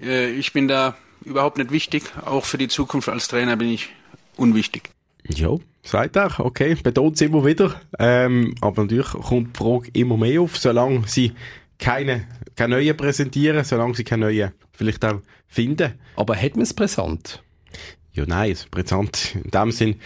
Ich 0.00 0.52
bin 0.52 0.68
da 0.68 0.96
überhaupt 1.24 1.58
nicht 1.58 1.72
wichtig, 1.72 2.04
auch 2.24 2.44
für 2.44 2.56
die 2.56 2.68
Zukunft 2.68 3.08
als 3.08 3.26
Trainer 3.26 3.56
bin 3.56 3.68
ich 3.68 3.88
unwichtig. 4.38 4.90
Ja, 5.26 5.56
sagt 5.82 6.16
er, 6.16 6.40
okay, 6.40 6.74
betont 6.74 7.16
es 7.16 7.20
immer 7.20 7.44
wieder. 7.44 7.80
Ähm, 7.98 8.54
aber 8.60 8.82
natürlich 8.82 9.08
kommt 9.08 9.56
die 9.56 9.58
Frage 9.58 9.90
immer 9.92 10.16
mehr 10.16 10.40
auf, 10.40 10.56
solange 10.56 11.06
sie 11.06 11.32
keine, 11.78 12.26
keine 12.56 12.76
neuen 12.76 12.96
präsentieren, 12.96 13.64
solange 13.64 13.94
sie 13.94 14.04
keine 14.04 14.26
neuen 14.26 14.52
vielleicht 14.72 15.04
auch 15.04 15.20
finden. 15.46 15.94
Aber 16.16 16.36
hat 16.36 16.54
man 16.54 16.62
es 16.62 16.74
präsent? 16.74 17.42
Ja, 18.12 18.24
nein, 18.26 18.56
präsent 18.70 19.36
in 19.44 19.50
dem 19.50 19.70
Sinn, 19.70 19.96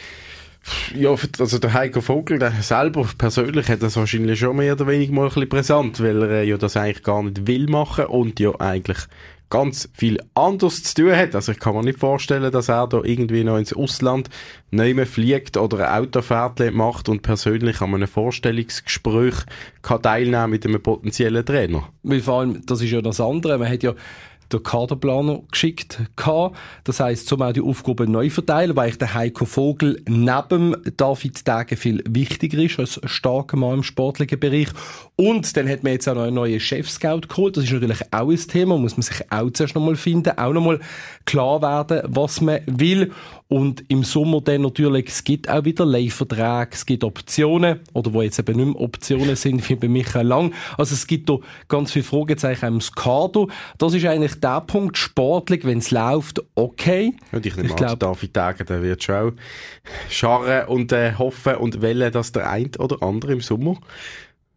ja, 0.95 1.15
also 1.39 1.59
der 1.59 1.73
Heiko 1.73 2.01
Vogel, 2.01 2.39
der 2.39 2.53
selber 2.63 3.09
persönlich 3.19 3.69
hat 3.69 3.83
das 3.83 3.97
wahrscheinlich 3.97 4.39
schon 4.39 4.57
mehr 4.57 4.75
oder 4.75 4.87
weniger 4.87 5.13
mal 5.13 5.25
ein 5.25 5.29
bisschen 5.29 5.49
präsent, 5.49 6.01
weil 6.01 6.23
er 6.23 6.45
ja 6.45 6.57
das 6.57 6.77
eigentlich 6.77 7.03
gar 7.03 7.23
nicht 7.23 7.47
will 7.47 7.67
machen 7.67 8.07
und 8.07 8.39
ja 8.39 8.53
eigentlich 8.61 8.99
ganz 9.53 9.87
viel 9.93 10.19
anders 10.35 10.83
zu 10.83 10.95
tun 10.95 11.15
hat. 11.15 11.35
Also 11.35 11.53
ich 11.53 11.59
kann 11.59 11.75
mir 11.75 11.83
nicht 11.83 11.99
vorstellen, 11.99 12.51
dass 12.51 12.71
er 12.71 12.87
da 12.87 13.03
irgendwie 13.05 13.45
noch 13.45 13.59
ins 13.59 13.75
Ausland 13.75 14.31
neu 14.71 15.05
fliegt 15.05 15.59
oder 15.59 15.91
ein 15.91 16.05
Autofahrt 16.05 16.73
macht 16.73 17.11
und 17.11 17.21
persönlich 17.21 17.83
an 17.83 17.95
einem 17.95 18.09
Vorstellungsgespräch 18.09 19.35
kann 19.83 20.01
teilnehmen 20.01 20.53
mit 20.53 20.65
einem 20.65 20.83
potenziellen 20.83 21.45
Trainer. 21.45 21.87
Weil 22.03 22.21
vor 22.21 22.41
allem, 22.41 22.65
das 22.65 22.81
ist 22.81 22.93
ja 22.93 23.03
das 23.03 23.21
andere, 23.21 23.59
man 23.59 23.69
hat 23.69 23.83
ja 23.83 23.93
der 24.53 24.61
Kaderplaner 24.61 25.41
geschickt 25.51 26.01
gehabt. 26.17 26.57
Das 26.85 27.01
heisst, 27.01 27.29
zum 27.29 27.43
auch 27.43 27.53
die 27.53 27.61
Aufgaben 27.61 28.11
neu 28.11 28.31
verteilen, 28.31 28.77
weil 28.77 28.91
ich 28.91 28.99
der 28.99 29.15
Heiko 29.15 29.45
Vogel 29.45 30.03
neben 30.09 30.77
David 30.97 31.47
Degen 31.47 31.77
viel 31.77 32.05
wichtiger 32.09 32.59
ist 32.59 32.79
als 32.79 33.01
starker 33.05 33.57
Mann 33.57 33.79
im 33.79 33.83
sportlichen 33.83 34.39
Bereich. 34.39 34.69
Und 35.17 35.57
dann 35.57 35.69
hat 35.69 35.83
man 35.83 35.93
jetzt 35.93 36.09
auch 36.09 36.15
noch 36.15 36.23
einen 36.23 36.35
neuen 36.35 36.61
Chef-Scout 36.61 37.23
geholt. 37.29 37.57
Das 37.57 37.65
ist 37.65 37.73
natürlich 37.73 38.01
auch 38.11 38.31
ein 38.31 38.37
Thema, 38.37 38.79
muss 38.79 38.97
man 38.97 39.03
sich 39.03 39.21
auch 39.31 39.51
zuerst 39.51 39.75
nochmal 39.75 39.97
finden, 39.97 40.37
auch 40.37 40.53
nochmal 40.53 40.81
klar 41.25 41.63
werden, 41.63 42.03
was 42.09 42.41
man 42.41 42.61
will. 42.67 43.13
Und 43.53 43.85
im 43.89 44.03
Sommer 44.03 44.41
dann 44.41 44.63
natürlich, 44.63 45.09
es 45.09 45.25
gibt 45.25 45.51
auch 45.51 45.67
wieder 45.67 45.85
Leihverträge, 45.85 46.71
es 46.73 46.87
gibt 46.87 47.05
Optionen, 47.05 47.81
oder 47.93 48.15
wo 48.15 48.23
jetzt 48.23 48.39
eben 48.39 48.57
nicht 48.57 48.67
mehr 48.67 48.81
Optionen 48.81 49.37
sind, 49.37 49.69
wie 49.69 49.75
bei 49.75 49.89
Michael 49.89 50.27
Lang. 50.27 50.55
Also 50.79 50.95
es 50.95 51.07
gibt 51.07 51.29
da 51.29 51.37
ganz 51.69 51.93
viele 51.93 52.05
Fragezeichen 52.05 52.67
im 52.67 52.79
Kader. 52.79 53.49
Das 53.77 53.93
ist 53.93 54.07
eigentlich 54.07 54.41
der 54.43 54.61
Punkt, 54.63 54.99
sportlich, 54.99 55.65
wenn 55.65 55.79
es 55.79 55.91
läuft, 55.91 56.43
okay. 56.55 57.15
Und 57.33 57.47
ich 57.47 57.57
nehme 57.57 57.69
ich 57.69 57.77
glaub, 57.77 57.99
David 57.99 58.35
Tage, 58.35 58.65
der 58.65 58.83
wird 58.83 59.03
schon 59.03 59.15
auch 59.15 59.33
scharren 60.11 60.69
und 60.69 60.93
äh, 60.93 61.15
hoffen 61.15 61.57
und 61.57 61.83
wollen, 61.83 62.13
dass 62.13 62.33
der 62.33 62.51
ein 62.51 62.71
oder 62.79 63.03
andere 63.03 63.33
im 63.33 63.41
Sommer 63.41 63.77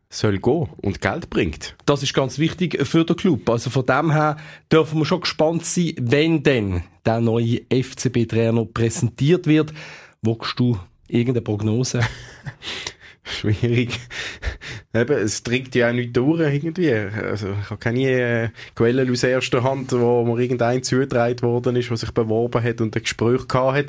soll 0.09 0.37
gehen 0.39 0.69
und 0.81 1.01
Geld 1.01 1.29
bringt. 1.29 1.75
Das 1.85 2.03
ist 2.03 2.13
ganz 2.13 2.39
wichtig 2.39 2.85
für 2.87 3.05
den 3.05 3.15
Club. 3.15 3.49
Also 3.49 3.69
von 3.69 3.85
dem 3.85 4.11
her 4.11 4.37
dürfen 4.71 4.99
wir 4.99 5.05
schon 5.05 5.21
gespannt 5.21 5.65
sein, 5.65 5.93
wenn 5.99 6.43
denn 6.43 6.83
der 7.05 7.21
neue 7.21 7.61
FCB-Trainer 7.69 8.65
präsentiert 8.65 9.47
wird. 9.47 9.73
Wogst 10.21 10.59
du 10.59 10.79
irgendeine 11.07 11.41
Prognose? 11.41 12.01
Schwierig. 13.25 13.99
Eben, 14.93 15.17
es 15.17 15.41
trinkt 15.41 15.73
ja 15.73 15.89
auch 15.89 15.93
nicht 15.93 16.15
durch 16.15 16.39
irgendwie. 16.41 16.93
Also, 16.93 17.47
ich 17.59 17.69
habe 17.71 17.79
keine 17.79 18.01
äh, 18.01 18.49
Quellen 18.75 19.09
aus 19.11 19.23
erster 19.23 19.63
Hand, 19.63 19.91
wo 19.91 20.23
mir 20.23 20.39
irgendein 20.39 20.83
zugetragen 20.83 21.41
worden 21.41 21.75
ist, 21.75 21.89
der 21.89 21.97
sich 21.97 22.11
beworben 22.11 22.63
hat 22.63 22.81
und 22.81 22.95
ein 22.95 23.01
Gespräch 23.01 23.47
gehabt 23.47 23.77
hat. 23.77 23.85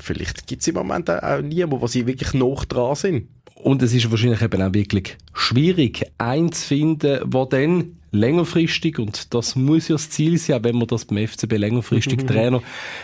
Vielleicht 0.00 0.46
gibt 0.48 0.62
es 0.62 0.68
im 0.68 0.74
Moment 0.74 1.08
auch 1.08 1.40
niemanden, 1.40 1.80
wo 1.80 1.86
sie 1.86 2.06
wirklich 2.06 2.34
noch 2.34 2.64
dran 2.64 2.96
sind. 2.96 3.28
Und 3.54 3.80
es 3.80 3.94
ist 3.94 4.10
wahrscheinlich 4.10 4.42
eben 4.42 4.60
auch 4.60 4.74
wirklich 4.74 5.16
schwierig, 5.34 6.02
einen 6.18 6.50
zu 6.50 6.66
finden, 6.66 7.30
der 7.30 7.46
dann 7.46 7.96
längerfristig, 8.12 8.98
und 8.98 9.34
das 9.34 9.56
muss 9.56 9.88
ja 9.88 9.96
das 9.96 10.10
Ziel 10.10 10.38
sein, 10.38 10.62
wenn 10.62 10.76
man 10.76 10.86
das 10.86 11.04
beim 11.04 11.26
FCB 11.26 11.56
längerfristig 11.56 12.18
Trainer 12.26 12.62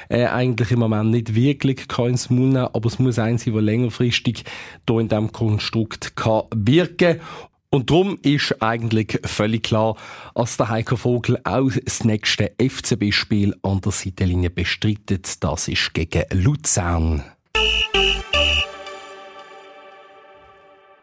äh, 0.09 0.27
eigentlich 0.27 0.71
im 0.71 0.79
Moment 0.79 1.11
nicht 1.11 1.35
wirklich 1.35 1.89
kann 1.89 2.11
ins 2.11 2.31
Mund 2.31 2.53
nehmen, 2.53 2.69
aber 2.73 2.87
es 2.87 2.99
muss 2.99 3.19
ein 3.19 3.39
sein, 3.39 3.53
der 3.53 3.63
längerfristig 3.63 4.45
hier 4.89 4.99
in 5.01 5.09
diesem 5.09 5.33
Konstrukt 5.33 6.15
kann 6.15 6.43
wirken 6.55 7.21
und 7.71 7.91
darum 7.91 8.19
ist 8.23 8.63
eigentlich 8.63 9.21
völlig 9.25 9.65
klar, 9.65 9.97
dass 10.35 10.57
der 10.57 10.71
Heiko 10.71 10.97
Vogel 10.97 11.39
auch 11.45 11.71
das 11.85 12.03
nächste 12.03 12.53
FCB-Spiel 12.59 13.57
an 13.63 13.83
der 13.83 13.93
Seitenlinie 13.93 14.49
bestreitet. 14.49 15.45
Das 15.45 15.69
ist 15.69 15.93
gegen 15.93 16.25
Luzern. 16.33 17.25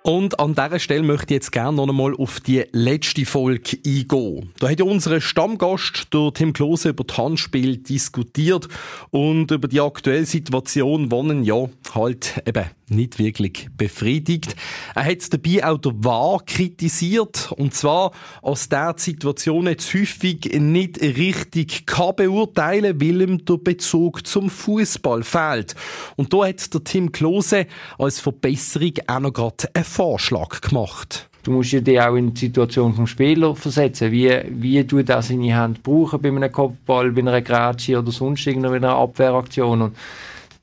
Und 0.06 0.40
an 0.40 0.54
dieser 0.54 0.78
Stelle 0.78 1.02
möchte 1.02 1.34
ich 1.34 1.38
jetzt 1.38 1.52
gerne 1.52 1.78
noch 1.78 1.90
einmal 1.90 2.14
auf 2.14 2.40
die 2.40 2.64
letzte 2.74 3.26
Folge 3.26 3.80
eingehen. 3.84 4.52
Da 4.60 4.70
hat 4.70 4.78
ja 4.78 4.86
unser 4.86 5.20
Stammgast, 5.20 6.14
der 6.14 6.32
Tim 6.32 6.54
Klose, 6.54 6.90
über 6.90 7.04
das 7.04 7.18
Handspiel 7.18 7.78
diskutiert 7.78 8.68
und 9.10 9.50
über 9.50 9.68
die 9.68 9.82
aktuelle 9.82 10.28
Situation, 10.28 11.10
wonnen 11.10 11.44
ja 11.44 11.70
halt 11.96 12.40
eben 12.46 12.66
nicht 12.90 13.20
wirklich 13.20 13.68
befriedigt. 13.76 14.56
Er 14.94 15.06
hat 15.06 15.34
dabei 15.34 15.66
auch 15.66 15.78
der 15.78 15.94
Wahr 16.04 16.42
kritisiert, 16.46 17.52
und 17.58 17.74
zwar, 17.74 18.12
als 18.42 18.70
der 18.70 18.94
Situation 18.98 19.68
jetzt 19.68 19.94
häufig 19.94 20.52
nicht 20.60 21.02
richtig 21.02 21.86
kann 21.86 22.16
beurteilen, 22.16 23.02
weil 23.02 23.22
ihm 23.22 23.46
der 23.46 23.58
Bezug 23.58 24.28
zum 24.28 24.50
Fußball 24.50 25.24
fehlt. 25.24 25.76
Und 26.16 26.34
da 26.34 26.46
hat 26.48 26.74
der 26.74 26.84
Tim 26.84 27.12
Klose 27.12 27.68
als 27.98 28.20
Verbesserung 28.20 28.94
auch 29.08 29.20
noch 29.20 29.34
gerade 29.34 29.70
einen 29.74 29.86
Vorschlag 29.86 30.62
gemacht. 30.62 31.30
Du 31.46 31.52
musst 31.52 31.74
ja 31.74 31.80
dich 31.80 32.02
auch 32.02 32.16
in 32.16 32.34
die 32.34 32.48
Situation 32.48 32.96
vom 32.96 33.06
Spieler 33.06 33.56
versetzen. 33.56 34.12
Wie, 34.12 34.32
wie 34.50 34.84
du 34.84 35.04
das 35.04 35.30
in 35.30 35.56
Hand 35.56 35.84
brauchen 35.84 36.20
bei 36.20 36.30
einem 36.30 36.52
Kopfball, 36.52 37.12
bei 37.12 37.22
einer 37.22 37.40
Grätsche 37.42 38.00
oder 38.00 38.12
sonst 38.12 38.48
irgendeiner 38.48 38.96
Abwehraktion. 38.96 39.84
Und 39.84 39.96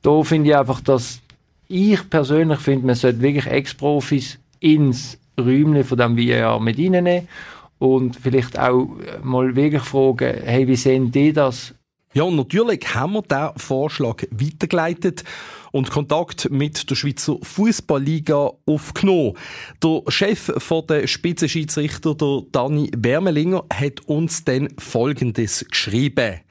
da 0.01 0.21
finde 0.23 0.49
ich 0.49 0.57
einfach, 0.57 0.81
dass 0.81 1.22
ich 1.73 2.07
persönlich 2.09 2.59
finde, 2.59 2.85
man 2.85 2.95
sollte 2.95 3.21
wirklich 3.21 3.47
Ex-Profis 3.47 4.37
ins 4.59 5.17
Räumchen 5.39 5.83
von 5.83 5.97
dem 5.97 6.17
VR 6.17 6.59
mit 6.59 6.77
reinnehmen 6.77 7.27
und 7.79 8.15
vielleicht 8.15 8.59
auch 8.59 8.89
mal 9.23 9.55
wirklich 9.55 9.81
fragen, 9.81 10.41
hey, 10.43 10.67
wie 10.67 10.75
sehen 10.75 11.11
die 11.11 11.33
das? 11.33 11.73
Ja, 12.13 12.23
und 12.23 12.35
natürlich 12.35 12.93
haben 12.93 13.13
wir 13.13 13.23
diesen 13.23 13.57
Vorschlag 13.57 14.23
weitergeleitet 14.29 15.23
und 15.71 15.89
Kontakt 15.89 16.51
mit 16.51 16.87
der 16.91 16.95
Schweizer 16.95 17.37
Fußballliga 17.41 18.51
aufgenommen. 18.67 19.33
Der 19.83 20.03
Chef 20.09 20.51
der 20.87 21.07
Spitzenschiedsrichter, 21.07 22.13
der 22.13 22.43
Dani 22.51 22.91
Wermelinger, 22.95 23.65
hat 23.73 24.01
uns 24.01 24.45
dann 24.45 24.69
Folgendes 24.77 25.65
geschrieben. 25.67 26.41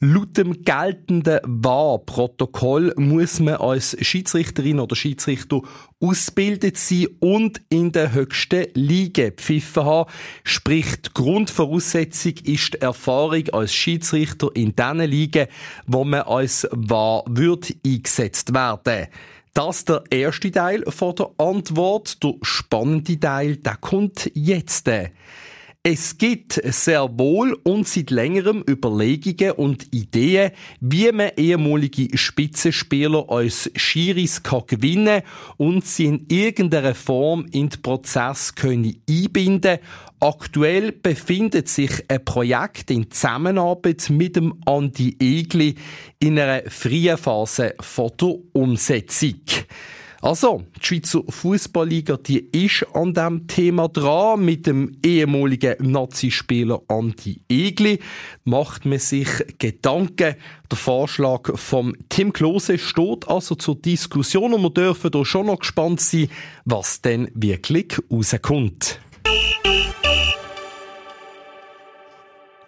Laut 0.00 0.36
dem 0.36 0.62
geltenden 0.62 1.40
WAR-Protokoll 1.42 2.94
muss 2.96 3.40
man 3.40 3.56
als 3.56 3.96
Schiedsrichterin 4.00 4.78
oder 4.78 4.94
Schiedsrichter 4.94 5.60
ausgebildet 5.98 6.76
sein 6.76 7.08
und 7.18 7.60
in 7.68 7.90
der 7.90 8.12
höchsten 8.12 8.66
Liga 8.74 9.32
pfiffen 9.32 9.84
haben. 9.84 10.08
Sprich, 10.44 11.02
die 11.02 11.10
Grundvoraussetzung 11.14 12.34
ist 12.44 12.74
die 12.74 12.80
Erfahrung 12.80 13.48
als 13.48 13.74
Schiedsrichter 13.74 14.50
in 14.54 14.76
diesen 14.76 15.00
Ligen, 15.00 15.48
wo 15.88 16.04
man 16.04 16.20
als 16.20 16.68
WAR 16.70 17.24
wird 17.26 17.74
eingesetzt 17.84 18.54
werden. 18.54 19.08
Das 19.52 19.78
ist 19.78 19.88
der 19.88 20.04
erste 20.10 20.52
Teil 20.52 20.84
der 20.84 21.30
Antwort. 21.38 22.22
Der 22.22 22.34
spannende 22.42 23.18
Teil, 23.18 23.56
der 23.56 23.74
kommt 23.74 24.30
jetzt. 24.32 24.88
Es 25.90 26.18
gibt 26.18 26.60
sehr 26.64 27.18
wohl 27.18 27.58
und 27.62 27.88
seit 27.88 28.10
längerem 28.10 28.62
Überlegungen 28.68 29.52
und 29.52 29.90
Ideen, 29.94 30.50
wie 30.80 31.10
man 31.10 31.30
ehemalige 31.34 32.14
Spitzenspieler 32.14 33.24
als 33.30 33.70
Schiris 33.74 34.42
kann 34.42 35.22
und 35.56 35.86
sie 35.86 36.04
in 36.04 36.26
irgendeiner 36.28 36.94
Form 36.94 37.46
in 37.52 37.70
den 37.70 37.80
Prozess 37.80 38.54
können 38.54 39.00
einbinden 39.08 39.78
Aktuell 40.20 40.92
befindet 40.92 41.70
sich 41.70 42.04
ein 42.08 42.22
Projekt 42.22 42.90
in 42.90 43.10
Zusammenarbeit 43.10 44.10
mit 44.10 44.36
dem 44.36 44.60
Andi 44.66 45.16
Egli 45.18 45.74
in 46.18 46.38
einer 46.38 46.68
frühen 46.68 47.16
Phase 47.16 47.74
von 47.80 48.10
der 48.20 48.34
Umsetzung. 48.52 49.40
Also, 50.20 50.64
die 50.76 50.84
Schweizer 50.84 51.22
Fußballliga, 51.28 52.16
die 52.16 52.40
ist 52.40 52.84
an 52.92 53.14
dem 53.14 53.46
Thema 53.46 53.88
dran. 53.88 54.44
Mit 54.44 54.66
dem 54.66 54.96
ehemaligen 55.04 55.76
Nazi-Spieler 55.78 56.82
Andi 56.88 57.40
Egli 57.48 58.00
macht 58.42 58.84
man 58.84 58.98
sich 58.98 59.28
Gedanken. 59.58 60.34
Der 60.70 60.76
Vorschlag 60.76 61.56
vom 61.56 61.94
Tim 62.08 62.32
Klose 62.32 62.78
steht 62.78 63.28
also 63.28 63.54
zur 63.54 63.76
Diskussion 63.76 64.54
und 64.54 64.62
wir 64.62 64.70
dürfen 64.70 65.12
da 65.12 65.24
schon 65.24 65.46
noch 65.46 65.60
gespannt 65.60 66.00
sein, 66.00 66.28
was 66.64 67.00
denn 67.00 67.30
wirklich 67.34 67.96
rauskommt. 68.10 68.98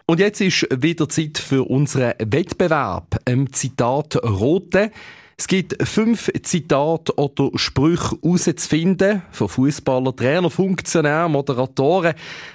Und 0.07 0.21
jetzt 0.21 0.41
ist 0.41 0.69
wieder 0.71 1.09
Zeit 1.09 1.39
für 1.39 1.65
unseren 1.65 2.15
Wettbewerb. 2.19 3.21
Im 3.27 3.53
Zitat 3.53 4.17
Rote. 4.23 4.93
Es 5.41 5.47
gibt 5.47 5.89
fünf 5.89 6.31
Zitate 6.43 7.17
oder 7.17 7.51
Sprüche 7.55 8.15
herauszufinden 8.23 9.23
von 9.31 9.49
Fußballer, 9.49 10.15
Trainer, 10.15 10.51
Funktionären, 10.51 11.33
Moderatoren, 11.33 12.13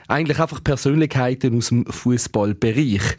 eigentlich 0.08 0.39
einfach 0.39 0.63
Persönlichkeiten 0.63 1.58
aus 1.58 1.69
dem 1.69 1.88
Fußballbereich. 1.88 3.17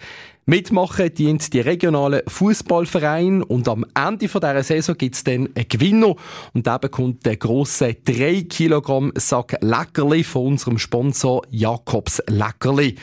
Mitmachen 0.49 1.13
dient 1.13 1.53
die 1.53 1.59
regionalen 1.59 2.23
Fußballvereine 2.29 3.45
und 3.45 3.67
am 3.67 3.85
Ende 3.97 4.29
von 4.29 4.41
dieser 4.41 4.63
Saison 4.63 4.97
gibt 4.97 5.17
es 5.17 5.25
dann 5.25 5.49
einen 5.57 5.69
Gewinner 5.69 6.15
und 6.55 6.65
der 6.65 6.79
bekommt 6.79 7.27
den 7.27 7.37
grossen 7.37 7.97
3 8.05 8.43
Kilogramm 8.49 9.11
Sack 9.17 9.59
Leckerli 9.61 10.23
von 10.23 10.47
unserem 10.47 10.79
Sponsor 10.79 11.43
Jakobs 11.51 12.23
Leckerli. 12.29 12.95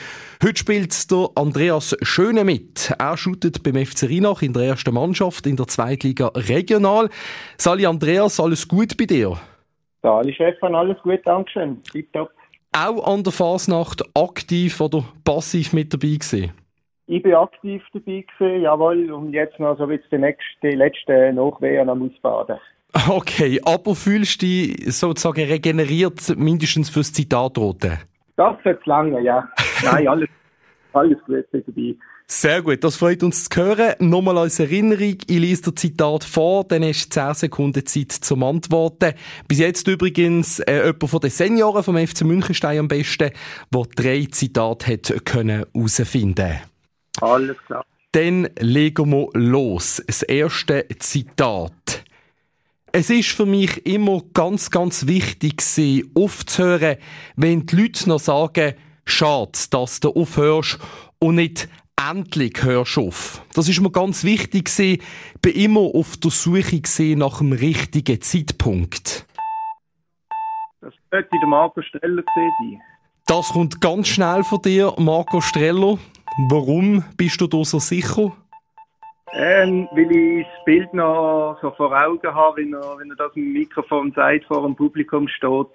Heute 0.42 0.58
spielt 0.58 1.12
der 1.12 1.32
Andreas 1.36 1.98
Schöne 2.02 2.46
mit. 2.46 2.94
Er 2.98 3.18
shootet 3.18 3.62
beim 3.62 3.76
FC 3.76 4.04
Rheinach 4.04 4.42
in 4.42 4.54
der 4.54 4.64
ersten 4.64 4.94
Mannschaft 4.94 5.46
in 5.46 5.58
der 5.58 5.68
Zweitliga 5.68 6.28
regional. 6.36 7.10
Sali 7.58 7.86
Andreas, 7.86 8.40
alles 8.40 8.66
gut 8.70 8.96
bei 8.96 9.04
dir? 9.04 9.38
Sali 10.02 10.34
Stefan, 10.34 10.76
alles 10.76 10.96
gut, 11.04 11.20
Dankeschön. 11.26 11.84
Tipptopp. 11.92 12.32
Auch 12.72 13.06
an 13.06 13.22
der 13.22 13.34
Fasnacht 13.34 14.02
aktiv 14.16 14.80
oder 14.80 15.04
passiv 15.26 15.74
mit 15.74 15.94
dabei 15.94 16.16
gewesen? 16.16 16.54
Ich 17.08 17.22
bin 17.22 17.34
aktiv 17.34 17.84
dabei 17.94 18.26
gewesen, 18.40 18.62
jawohl, 18.62 19.12
und 19.12 19.34
jetzt 19.34 19.60
noch 19.60 19.78
so 19.78 19.90
wie 19.90 20.00
die 20.12 20.18
nächste, 20.18 20.70
letzte 20.70 21.34
Nachwehen 21.34 21.90
am 21.90 22.04
Ausbaden. 22.04 22.58
Okay, 23.10 23.60
aber 23.66 23.96
fühlst 23.96 24.44
du 24.44 24.46
dich 24.46 24.96
sozusagen 24.96 25.46
regeneriert, 25.46 26.38
mindestens 26.38 26.92
fürs 26.92 27.12
Zitat 27.12 27.58
rote? 27.58 27.98
Das 28.36 28.56
wird 28.64 28.86
lange, 28.86 29.20
ja. 29.22 29.50
Nein, 29.84 30.08
alles, 30.08 30.30
alles 30.94 31.18
gut 31.26 31.46
dabei. 31.52 31.96
Sehr 32.28 32.62
gut, 32.62 32.84
das 32.84 32.96
freut 32.96 33.22
uns 33.24 33.50
zu 33.50 33.62
hören. 33.62 33.96
Nochmal 34.00 34.38
als 34.38 34.60
Erinnerung, 34.60 35.18
ich 35.28 35.40
lese 35.40 35.64
das 35.64 35.76
Zitat 35.76 36.24
vor, 36.24 36.64
dann 36.64 36.84
hast 36.84 37.10
du 37.10 37.20
10 37.20 37.34
Sekunden 37.34 37.86
Zeit 37.86 38.12
zum 38.12 38.44
Antworten. 38.44 39.14
Bis 39.48 39.60
jetzt 39.60 39.88
übrigens 39.88 40.60
äh, 40.60 40.86
jemand 40.86 41.10
von 41.10 41.20
den 41.20 41.30
Senioren 41.32 41.84
vom 41.84 41.98
FC 41.98 42.24
Münchenstein 42.24 42.80
am 42.80 42.88
besten, 42.88 43.32
der 43.74 43.84
drei 43.96 44.28
Zitate 44.32 44.94
hat 44.94 45.26
können 45.26 45.66
herausfinden 45.74 46.62
alles 47.22 47.58
klar. 47.66 47.86
Dann 48.12 48.50
legen 48.60 49.12
wir 49.12 49.28
los. 49.34 50.04
Das 50.06 50.22
erste 50.22 50.88
Zitat. 51.00 52.04
Es 52.92 53.10
ist 53.10 53.30
für 53.30 53.48
mich 53.48 53.86
immer 53.88 54.22
ganz, 54.34 54.70
ganz 54.70 55.08
wichtig 55.08 55.58
gewesen, 55.58 56.12
aufzuhören, 56.14 56.98
wenn 57.36 57.66
die 57.66 57.76
Leute 57.76 58.08
noch 58.08 58.20
sagen, 58.20 58.76
schade, 59.04 59.52
dass 59.72 60.00
du 60.00 60.12
aufhörst 60.12 60.78
und 61.18 61.36
nicht 61.36 61.68
endlich 61.98 62.64
hörst 62.64 62.98
auf. 62.98 63.42
Das 63.56 63.68
ist 63.68 63.82
mir 63.82 63.92
ganz 63.92 64.24
wichtig 64.24 64.66
gewesen, 64.66 65.02
bin 65.42 65.54
immer 65.54 65.80
auf 65.80 66.18
der 66.18 66.30
Suche 66.32 66.82
nach 67.16 67.40
dem 67.40 67.54
richtigen 67.54 68.22
Zeitpunkt. 68.22 69.26
Das 70.82 70.94
Das 70.94 70.94
sollte 71.12 71.30
der 71.40 71.48
Marco 71.48 71.82
Streller 71.82 72.24
sein. 72.36 72.82
Das 73.26 73.50
kommt 73.50 73.82
ganz 73.82 74.08
schnell 74.08 74.44
von 74.44 74.62
dir, 74.62 74.94
Marco 74.98 75.42
Streller. 75.42 75.98
Warum 76.50 77.04
bist 77.16 77.40
du 77.42 77.48
da 77.48 77.64
so 77.64 77.80
sicher? 77.80 78.32
Ähm, 79.34 79.88
weil 79.92 80.12
ich 80.12 80.46
das 80.46 80.66
Bild 80.66 80.94
noch 80.94 81.58
so 81.62 81.72
vor 81.72 81.92
Augen 81.92 82.34
habe, 82.34 82.62
wenn 82.62 82.74
er, 82.74 82.98
wenn 82.98 83.10
er 83.10 83.16
das 83.16 83.32
im 83.36 83.54
Mikrofon 83.54 84.12
sagt, 84.16 84.46
vor 84.46 84.64
dem 84.64 84.76
Publikum 84.76 85.28
steht, 85.28 85.68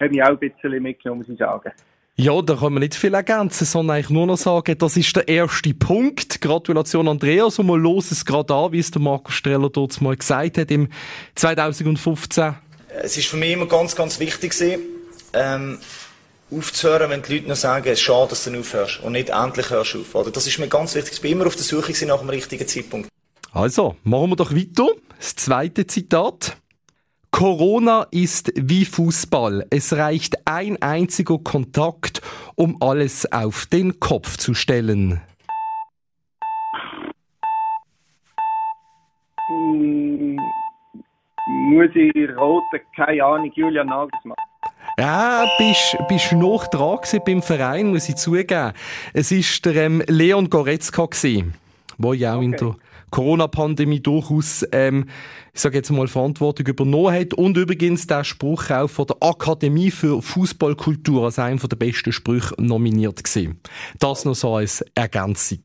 hat 0.00 0.10
mich 0.10 0.22
auch 0.22 0.28
ein 0.28 0.38
bisschen 0.38 0.82
mitgenommen, 0.82 1.20
muss 1.20 1.28
ich 1.28 1.38
sagen. 1.38 1.72
Ja, 2.16 2.42
da 2.42 2.56
kann 2.56 2.74
man 2.74 2.82
nicht 2.82 2.94
viel 2.94 3.14
ergänzen, 3.14 3.64
sondern 3.64 3.96
eigentlich 3.96 4.10
nur 4.10 4.26
noch 4.26 4.36
sagen, 4.36 4.76
das 4.76 4.96
ist 4.96 5.16
der 5.16 5.26
erste 5.28 5.72
Punkt. 5.72 6.40
Gratulation 6.40 7.08
Andreas 7.08 7.58
und 7.58 7.66
wir 7.66 7.78
los 7.78 8.10
es 8.10 8.24
gerade 8.24 8.54
an, 8.54 8.72
wie 8.72 8.80
es 8.80 8.90
der 8.90 9.00
Marco 9.00 9.30
Streller 9.30 9.70
dort 9.70 10.00
mal 10.00 10.16
gesagt 10.16 10.58
hat 10.58 10.70
im 10.70 10.88
2015. 11.36 12.54
Es 13.02 13.16
ist 13.16 13.28
für 13.28 13.38
mich 13.38 13.52
immer 13.52 13.66
ganz, 13.66 13.96
ganz 13.96 14.20
wichtig 14.20 14.52
gewesen, 14.52 14.82
ähm, 15.32 15.78
aufzuhören, 16.56 17.10
wenn 17.10 17.22
die 17.22 17.34
Leute 17.34 17.48
noch 17.48 17.56
sagen, 17.56 17.86
es 17.86 17.94
ist 17.94 18.02
schade, 18.02 18.30
dass 18.30 18.44
du 18.44 18.58
aufhörst 18.58 19.02
und 19.02 19.12
nicht 19.12 19.30
endlich 19.30 19.70
hörst 19.70 19.94
du 19.94 20.00
auf. 20.00 20.14
Oder? 20.14 20.30
Das 20.30 20.46
ist 20.46 20.58
mir 20.58 20.68
ganz 20.68 20.94
wichtig. 20.94 21.14
Ich 21.14 21.20
bin 21.20 21.32
immer 21.32 21.46
auf 21.46 21.56
der 21.56 21.64
Suche 21.64 22.06
nach 22.06 22.18
dem 22.18 22.28
richtigen 22.28 22.66
Zeitpunkt. 22.66 23.08
Also, 23.52 23.96
machen 24.04 24.30
wir 24.30 24.36
doch 24.36 24.52
weiter. 24.52 24.88
Das 25.18 25.36
zweite 25.36 25.86
Zitat. 25.86 26.56
Corona 27.30 28.06
ist 28.10 28.52
wie 28.56 28.84
Fußball. 28.84 29.66
Es 29.70 29.94
reicht 29.94 30.46
ein 30.46 30.80
einziger 30.82 31.38
Kontakt, 31.38 32.20
um 32.56 32.76
alles 32.80 33.30
auf 33.32 33.66
den 33.66 34.00
Kopf 34.00 34.36
zu 34.36 34.54
stellen. 34.54 35.20
Hm, 39.48 40.38
muss 41.46 41.90
ich 41.94 42.36
roten, 42.36 42.80
keine 42.94 43.24
Ahnung, 43.24 43.50
Julian 43.54 43.86
Nagelsmann. 43.86 44.36
Ja, 44.98 45.46
bist, 45.58 45.96
bist 46.08 46.32
noch 46.32 46.66
dran 46.66 46.98
beim 47.24 47.42
Verein, 47.42 47.88
muss 47.88 48.08
ich 48.08 48.16
zugeben. 48.16 48.72
Es 49.14 49.32
ist 49.32 49.64
der 49.64 49.76
ähm, 49.76 50.02
Leon 50.06 50.50
Goretzka 50.50 51.06
gewesen, 51.06 51.54
wo 51.96 52.12
ja 52.12 52.34
auch 52.34 52.38
okay. 52.38 52.44
in 52.44 52.52
der 52.52 52.76
Corona-Pandemie 53.10 54.00
durchaus, 54.00 54.66
ähm, 54.72 55.06
ich 55.54 55.60
sage 55.60 55.76
jetzt 55.76 55.90
mal, 55.90 56.08
Verantwortung 56.08 56.66
übernommen 56.66 57.14
hat. 57.14 57.34
Und 57.34 57.56
übrigens 57.56 58.06
der 58.06 58.24
Spruch 58.24 58.70
auch 58.70 58.88
von 58.88 59.06
der 59.06 59.16
Akademie 59.20 59.90
für 59.90 60.20
Fußballkultur 60.20 61.24
als 61.24 61.38
einer 61.38 61.56
der 61.56 61.76
besten 61.76 62.12
Sprüche 62.12 62.54
nominiert 62.58 63.24
gewesen. 63.24 63.60
Das 63.98 64.24
noch 64.24 64.34
so 64.34 64.56
als 64.56 64.84
Ergänzung. 64.94 65.60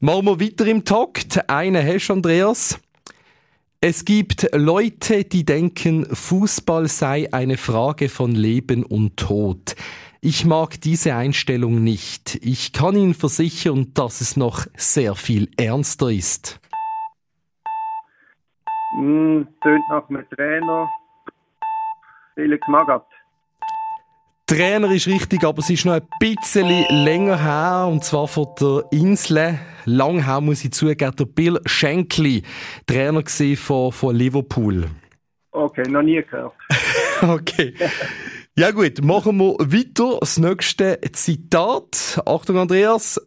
Machen 0.00 0.26
wir 0.26 0.40
weiter 0.40 0.66
im 0.66 0.84
Takt. 0.84 1.48
Einen 1.48 1.86
hast 1.86 2.08
du, 2.08 2.12
Andreas. 2.14 2.78
Es 3.84 4.04
gibt 4.04 4.48
Leute, 4.54 5.24
die 5.24 5.44
denken, 5.44 6.06
Fußball 6.06 6.86
sei 6.86 7.26
eine 7.32 7.56
Frage 7.56 8.08
von 8.08 8.30
Leben 8.30 8.84
und 8.84 9.16
Tod. 9.16 9.74
Ich 10.20 10.44
mag 10.44 10.80
diese 10.80 11.16
Einstellung 11.16 11.82
nicht. 11.82 12.36
Ich 12.42 12.72
kann 12.72 12.94
Ihnen 12.94 13.12
versichern, 13.12 13.92
dass 13.92 14.20
es 14.20 14.36
noch 14.36 14.66
sehr 14.76 15.16
viel 15.16 15.50
ernster 15.56 16.12
ist. 16.12 16.60
Mm, 18.96 19.42
tönt 19.60 19.88
nach 19.88 20.08
einem 20.08 20.28
Trainer. 20.30 20.88
Felix 22.36 22.64
Magath. 22.68 23.08
Trainer 24.46 24.92
ist 24.92 25.08
richtig, 25.08 25.42
aber 25.42 25.58
es 25.58 25.70
ist 25.70 25.86
noch 25.86 25.94
ein 25.94 26.06
bisschen 26.20 26.68
länger 26.88 27.36
her, 27.36 27.88
und 27.90 28.04
zwar 28.04 28.28
von 28.28 28.46
der 28.60 28.84
Insel. 28.92 29.58
Lang 29.84 30.24
her, 30.24 30.40
muss 30.40 30.64
ich 30.64 30.72
zugeben, 30.72 31.14
der 31.16 31.24
Bill 31.24 31.60
Shankly, 31.66 32.42
Trainer 32.86 33.22
von, 33.56 33.92
von 33.92 34.16
Liverpool. 34.16 34.86
Okay, 35.52 35.88
noch 35.88 36.02
nie 36.02 36.22
gehört. 36.22 36.52
okay. 37.22 37.74
Ja 38.56 38.70
gut, 38.70 39.02
machen 39.02 39.38
wir 39.38 39.56
weiter. 39.60 40.18
Das 40.20 40.38
nächste 40.38 41.00
Zitat. 41.12 42.20
Achtung, 42.26 42.58
Andreas. 42.58 43.20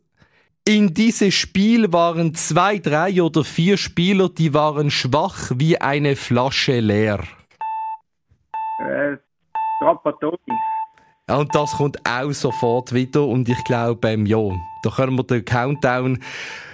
In 0.68 0.96
diesem 0.96 1.30
Spiel 1.30 1.94
waren 1.94 2.34
zwei, 2.34 2.80
drei 2.80 3.22
oder 3.22 3.44
vier 3.44 3.78
Spieler, 3.78 4.30
die 4.30 4.54
waren 4.56 4.90
schwach 4.90 5.52
wie 5.56 5.80
eine 5.80 6.16
Flasche 6.16 6.80
leer. 6.80 7.24
Äh, 8.80 9.18
Trapattoni. 9.80 10.38
Und 11.28 11.56
das 11.56 11.72
kommt 11.72 11.98
auch 12.08 12.32
sofort 12.32 12.94
wieder. 12.94 13.26
Und 13.26 13.50
ich 13.50 13.64
glaube, 13.64 14.10
ähm, 14.10 14.28
ja, 14.28 14.40
da 14.84 14.90
können 14.92 15.16
wir 15.16 15.24
den 15.24 15.44
Countdown 15.44 16.20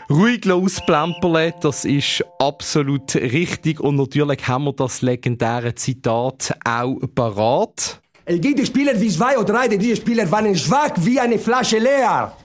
ruhig 0.10 0.52
ausplempern. 0.52 1.54
Das 1.62 1.86
ist 1.86 2.24
absolut 2.38 3.16
richtig. 3.16 3.80
Und 3.80 3.96
natürlich 3.96 4.46
haben 4.48 4.66
wir 4.66 4.74
das 4.74 5.02
legendäre 5.02 5.74
Zitat 5.76 6.54
auch 6.66 6.98
parat. 7.16 8.02
Es 8.26 8.42
gibt 8.42 8.66
Spieler 8.68 9.00
wie 9.00 9.10
zwei 9.10 9.38
oder 9.38 9.54
drei, 9.54 9.68
diese 9.70 9.96
Spieler 9.96 10.30
waren 10.30 10.56
schwach 10.56 10.92
wie 10.98 11.20
eine 11.20 11.40
Flasche 11.40 11.80
leer. 11.80 12.36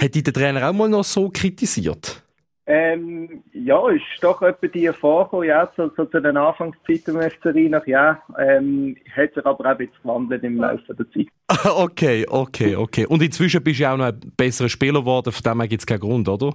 Hat 0.00 0.14
der 0.14 0.32
Trainer 0.32 0.68
auch 0.68 0.72
mal 0.72 0.88
noch 0.88 1.04
so 1.04 1.30
kritisiert? 1.30 2.23
Ähm, 2.66 3.42
ja, 3.52 3.90
ist 3.90 4.02
doch 4.22 4.40
etwa 4.40 4.66
die 4.66 4.88
vorgekommen, 4.88 5.48
ja, 5.48 5.70
so, 5.76 5.90
so 5.96 6.06
zu 6.06 6.20
den 6.20 6.36
Anfangszeiten 6.36 7.14
im 7.14 7.30
FC 7.30 7.46
Rheinach, 7.46 7.86
ja. 7.86 8.22
Ähm, 8.38 8.96
hat 9.14 9.34
sich 9.34 9.44
aber 9.44 9.60
auch 9.60 9.70
ein 9.70 9.76
bisschen 9.76 9.94
gewandelt 10.02 10.44
im 10.44 10.56
Laufe 10.56 10.94
der 10.94 11.06
Zeit. 11.10 11.26
okay, 11.76 12.26
okay, 12.26 12.74
okay. 12.74 13.04
Und 13.06 13.22
inzwischen 13.22 13.62
bist 13.62 13.80
du 13.80 13.90
auch 13.90 13.98
noch 13.98 14.06
ein 14.06 14.20
besserer 14.36 14.70
Spieler 14.70 15.00
geworden, 15.00 15.30
von 15.30 15.42
dem 15.42 15.68
gibt 15.68 15.82
es 15.82 15.86
keinen 15.86 16.00
Grund, 16.00 16.26
oder? 16.26 16.54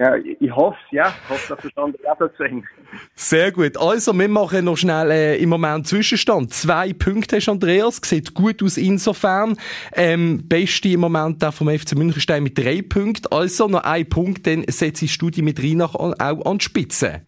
Ja, 0.00 0.16
ich 0.16 0.50
hoffe 0.50 0.78
ja. 0.92 1.14
Ich 1.24 1.28
hoffe, 1.28 1.54
dass 1.54 1.64
es 1.66 1.76
andere 1.76 2.10
auch 2.10 2.30
sehen. 2.38 2.66
Sehr 3.14 3.52
gut. 3.52 3.76
Also, 3.76 4.18
wir 4.18 4.28
machen 4.28 4.64
noch 4.64 4.78
schnell 4.78 5.10
äh, 5.10 5.36
im 5.36 5.50
Moment 5.50 5.86
Zwischenstand. 5.86 6.54
Zwei 6.54 6.94
Punkte 6.94 7.36
hast 7.36 7.50
Andreas. 7.50 8.00
Sieht 8.02 8.32
gut 8.32 8.62
aus 8.62 8.78
insofern. 8.78 9.58
Ähm, 9.92 10.48
beste 10.48 10.88
im 10.88 11.00
Moment 11.00 11.44
auch 11.44 11.52
vom 11.52 11.68
FC 11.68 11.96
Münchenstein 11.96 12.42
mit 12.42 12.56
drei 12.56 12.80
Punkten. 12.80 13.30
Also, 13.30 13.68
noch 13.68 13.84
ein 13.84 14.08
Punkt, 14.08 14.46
dann 14.46 14.64
setzt 14.68 15.02
die 15.02 15.42
mit 15.42 15.62
Rheinach 15.62 15.94
auch 15.94 16.14
an 16.46 16.56
die 16.56 16.64
Spitze. 16.64 17.20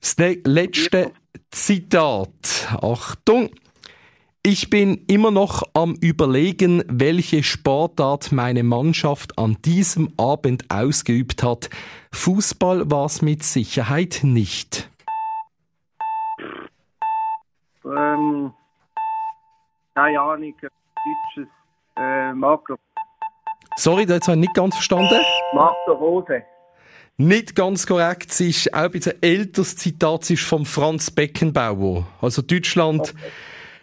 Das 0.00 0.16
letzte 0.18 1.12
Zitat. 1.52 2.76
Achtung. 2.82 3.50
Ich 4.44 4.70
bin 4.70 5.04
immer 5.08 5.32
noch 5.32 5.64
am 5.74 5.96
Überlegen, 6.00 6.84
welche 6.86 7.42
Sportart 7.42 8.30
meine 8.30 8.62
Mannschaft 8.62 9.36
an 9.36 9.56
diesem 9.64 10.14
Abend 10.16 10.64
ausgeübt 10.70 11.42
hat. 11.42 11.68
Fußball 12.12 12.88
war 12.88 13.06
es 13.06 13.20
mit 13.20 13.42
Sicherheit 13.42 14.20
nicht. 14.22 14.88
Ähm, 17.84 18.52
keine 19.94 20.20
Ahnung, 20.20 20.54
deutsches 20.60 21.52
äh, 21.96 22.32
Marco. 22.32 22.76
Sorry, 23.76 24.06
das 24.06 24.22
habe 24.28 24.36
ich 24.36 24.42
nicht 24.42 24.54
ganz 24.54 24.76
verstanden. 24.76 25.20
Marco 25.52 25.92
Rose. 25.92 26.44
Nicht 27.16 27.56
ganz 27.56 27.86
korrekt, 27.88 28.30
es 28.30 28.40
ist 28.40 28.72
auch 28.72 28.82
ein 28.82 28.90
bisschen 28.92 29.20
älteres 29.20 29.74
Zitat, 29.74 30.22
es 30.22 30.30
ist 30.30 30.44
von 30.44 30.64
Franz 30.64 31.10
Beckenbauer. 31.10 32.06
Also 32.20 32.40
Deutschland. 32.42 33.00
Okay 33.00 33.32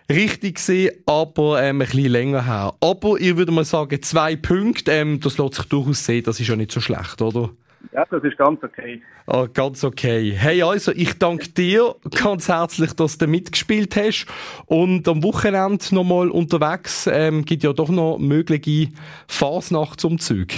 richtig 0.09 0.55
gesehen, 0.55 0.95
aber 1.05 1.61
ähm, 1.61 1.81
ein 1.81 1.87
bisschen 1.87 2.11
länger 2.11 2.45
her. 2.45 2.73
Aber 2.81 3.19
ich 3.19 3.35
würde 3.37 3.51
mal 3.51 3.65
sagen, 3.65 4.01
zwei 4.01 4.35
Punkte, 4.35 4.91
ähm, 4.91 5.19
das 5.19 5.37
lässt 5.37 5.55
sich 5.55 5.65
durchaus 5.65 6.05
sehen, 6.05 6.23
das 6.23 6.39
ist 6.39 6.47
ja 6.47 6.55
nicht 6.55 6.71
so 6.71 6.79
schlecht, 6.79 7.21
oder? 7.21 7.51
Ja, 7.93 8.03
das 8.09 8.23
ist 8.23 8.37
ganz 8.37 8.61
okay. 8.63 9.01
Ah, 9.27 9.47
ganz 9.51 9.83
okay. 9.83 10.33
Hey, 10.35 10.61
also, 10.63 10.91
ich 10.91 11.17
danke 11.17 11.49
dir 11.49 11.95
ganz 12.11 12.47
herzlich, 12.47 12.93
dass 12.93 13.17
du 13.17 13.27
mitgespielt 13.27 13.95
hast. 13.95 14.25
Und 14.65 15.07
am 15.07 15.23
Wochenende 15.23 15.83
nochmal 15.91 16.29
unterwegs, 16.29 17.07
ähm, 17.11 17.45
gibt 17.45 17.63
ja 17.63 17.73
doch 17.73 17.89
noch 17.89 18.17
mögliche 18.17 18.89
Fasnachtsumzüge. 19.27 20.55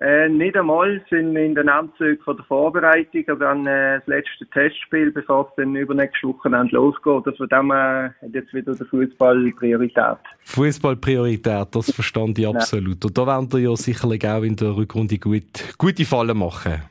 Äh, 0.00 0.28
nicht 0.28 0.56
einmal 0.56 1.02
sind 1.10 1.34
in 1.34 1.56
den 1.56 1.68
Anzügen 1.68 2.22
von 2.22 2.36
der 2.36 2.44
Vorbereitung, 2.46 3.24
aber 3.28 3.46
dann 3.46 3.66
äh, 3.66 3.98
das 3.98 4.06
letzte 4.06 4.46
Testspiel, 4.46 5.10
bevor 5.10 5.48
es 5.48 5.56
dann 5.56 5.74
übernächste 5.74 6.28
Wochenende 6.28 6.76
losgeht. 6.76 7.26
Also 7.26 7.32
von 7.32 7.48
dem 7.48 7.70
äh, 7.72 8.10
hat 8.10 8.32
jetzt 8.32 8.54
wieder 8.54 8.76
der 8.76 8.86
Fußball 8.86 9.52
Priorität. 9.58 10.18
Fußball 10.44 10.94
Priorität, 10.96 11.68
das 11.72 11.90
verstand 11.90 12.38
ich 12.38 12.46
absolut. 12.46 13.04
Und 13.04 13.18
da 13.18 13.26
werden 13.26 13.52
wir 13.52 13.58
ja 13.58 13.74
sicherlich 13.74 14.24
auch 14.24 14.42
in 14.42 14.54
der 14.54 14.76
Rückrunde 14.76 15.18
gut, 15.18 15.76
gute 15.78 16.04
Fallen 16.04 16.38
machen. 16.38 16.82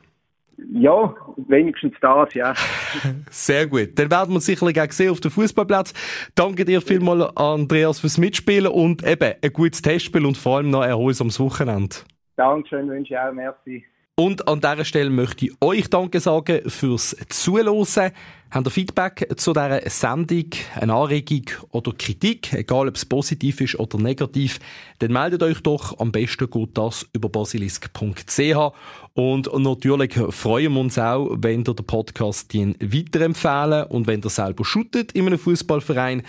Ja, 0.70 1.14
wenigstens 1.48 1.94
das, 2.02 2.34
ja. 2.34 2.52
Sehr 3.30 3.66
gut. 3.68 3.90
Dann 3.98 4.10
werden 4.10 4.34
wir 4.34 4.40
sicherlich 4.40 4.78
auch 4.78 4.90
sehen 4.90 5.12
auf 5.12 5.20
dem 5.20 5.30
Fußballplatz. 5.30 5.94
Danke 6.34 6.66
dir 6.66 6.82
vielmals, 6.82 7.34
Andreas, 7.38 8.00
fürs 8.00 8.18
Mitspielen 8.18 8.70
und 8.70 9.02
eben 9.06 9.32
ein 9.40 9.52
gutes 9.54 9.80
Testspiel 9.80 10.26
und 10.26 10.36
vor 10.36 10.58
allem 10.58 10.68
noch 10.68 10.82
ein 10.82 10.90
erholsames 10.90 11.40
Wochenende. 11.40 11.96
Dankeschön, 12.38 12.88
wünsche 12.88 13.14
ich 13.14 13.18
auch. 13.18 13.32
Merci. 13.32 13.84
Und 14.14 14.48
an 14.48 14.60
dieser 14.60 14.84
Stelle 14.84 15.10
möchte 15.10 15.46
ich 15.46 15.52
euch 15.60 15.90
Danke 15.90 16.18
sagen 16.18 16.68
fürs 16.68 17.16
Zuhören. 17.28 18.12
Habt 18.50 18.66
ihr 18.66 18.70
Feedback 18.70 19.28
zu 19.36 19.52
dieser 19.52 19.80
Sendung, 19.90 20.50
eine 20.74 20.94
Anregung 20.94 21.44
oder 21.70 21.92
Kritik, 21.92 22.52
egal 22.52 22.88
ob 22.88 22.96
es 22.96 23.04
positiv 23.04 23.60
ist 23.60 23.78
oder 23.78 23.98
negativ, 23.98 24.58
dann 25.00 25.12
meldet 25.12 25.42
euch 25.42 25.60
doch. 25.60 25.98
Am 26.00 26.10
besten 26.10 26.48
geht 26.50 26.78
das 26.78 27.06
über 27.12 27.28
basilisk.ch. 27.28 28.72
Und 29.14 29.52
natürlich 29.56 30.14
freuen 30.30 30.72
wir 30.72 30.80
uns 30.80 30.98
auch, 30.98 31.36
wenn 31.38 31.60
ihr 31.60 31.74
den 31.74 31.86
Podcast 31.86 32.54
weiterempfehlen 32.54 33.84
und 33.84 34.06
wenn 34.06 34.22
ihr 34.22 34.30
selber 34.30 34.64
shootet 34.64 35.12
in 35.12 35.26
einem 35.26 35.38
Fußballverein, 35.38 36.22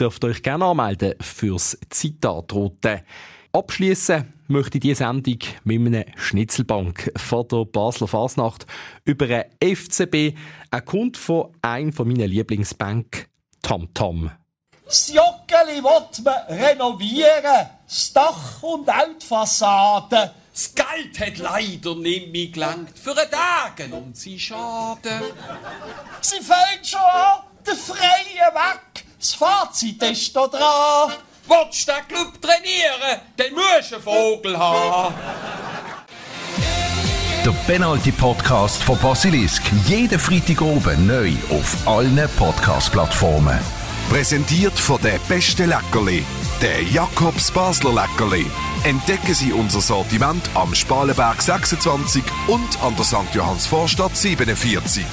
dürft 0.00 0.24
ihr 0.24 0.30
euch 0.30 0.42
gerne 0.42 0.64
anmelden 0.64 1.14
fürs 1.20 1.78
Zitatrote. 1.90 3.02
Abschließen 3.56 4.34
möchte 4.48 4.76
ich 4.76 4.82
diese 4.82 4.96
Sendung 4.96 5.38
mit 5.64 5.78
einem 5.86 6.04
Schnitzelbank 6.18 7.10
von 7.16 7.48
der 7.48 7.64
Basler 7.64 8.06
Fasnacht 8.06 8.66
über 9.06 9.24
einen 9.24 9.76
FCB, 9.76 10.36
ein 10.70 10.84
Kunde 10.84 11.18
von 11.18 11.54
einem 11.62 11.90
von 11.90 12.06
meinen 12.06 12.28
Lieblingsbank, 12.28 13.30
Tam 13.62 13.88
Tam. 13.94 14.30
Das 14.84 15.08
Joggeli 15.08 15.82
will 15.82 16.22
man 16.22 16.58
renovieren, 16.58 17.70
das 17.86 18.12
Dach 18.12 18.62
und 18.62 18.90
auch 18.90 19.18
die 19.18 19.26
Fassade. 19.26 20.34
Das 20.52 20.74
Geld 20.74 21.18
hat 21.18 21.38
leider 21.38 21.94
nicht 21.94 22.30
mehr 22.30 22.48
gelangt 22.48 22.98
für 22.98 23.16
einen 23.16 23.30
Tag 23.30 23.90
und 23.90 24.18
sie 24.18 24.38
schaden. 24.38 25.22
Sie 26.20 26.42
fängt 26.42 26.86
schon 26.86 27.00
an, 27.00 27.40
der 27.66 27.74
Freie 27.74 28.52
weg. 28.52 29.06
Das 29.18 29.32
Fazit 29.32 30.02
ist 30.02 30.36
da 30.36 30.46
dran. 30.46 31.12
Willst 31.48 31.88
du 31.88 31.92
den 31.92 32.08
Club 32.08 32.40
trainieren, 32.40 33.20
dann 33.36 33.52
musst 33.52 33.92
du 33.92 33.94
einen 33.96 34.04
Vogel 34.04 34.58
haben. 34.58 35.14
Der 37.44 37.52
Penalty 37.72 38.10
Podcast 38.10 38.82
von 38.82 38.98
Basilisk. 38.98 39.62
Jeden 39.86 40.18
Freitag 40.18 40.60
oben 40.60 41.06
neu 41.06 41.32
auf 41.50 41.86
allen 41.86 42.28
Podcast-Plattformen. 42.36 43.60
Präsentiert 44.10 44.76
von 44.76 45.00
der 45.02 45.20
beste 45.28 45.66
Leckerli, 45.66 46.24
der 46.60 46.82
Jakobs 46.82 47.52
Basler 47.52 47.92
Leckerli. 47.92 48.46
Entdecken 48.82 49.34
Sie 49.34 49.52
unser 49.52 49.80
Sortiment 49.80 50.50
am 50.54 50.74
Spalenberg 50.74 51.40
26 51.40 52.24
und 52.48 52.82
an 52.82 52.96
der 52.96 53.04
St. 53.04 53.34
Johanns 53.34 53.66
Vorstadt 53.66 54.16
47. 54.16 55.04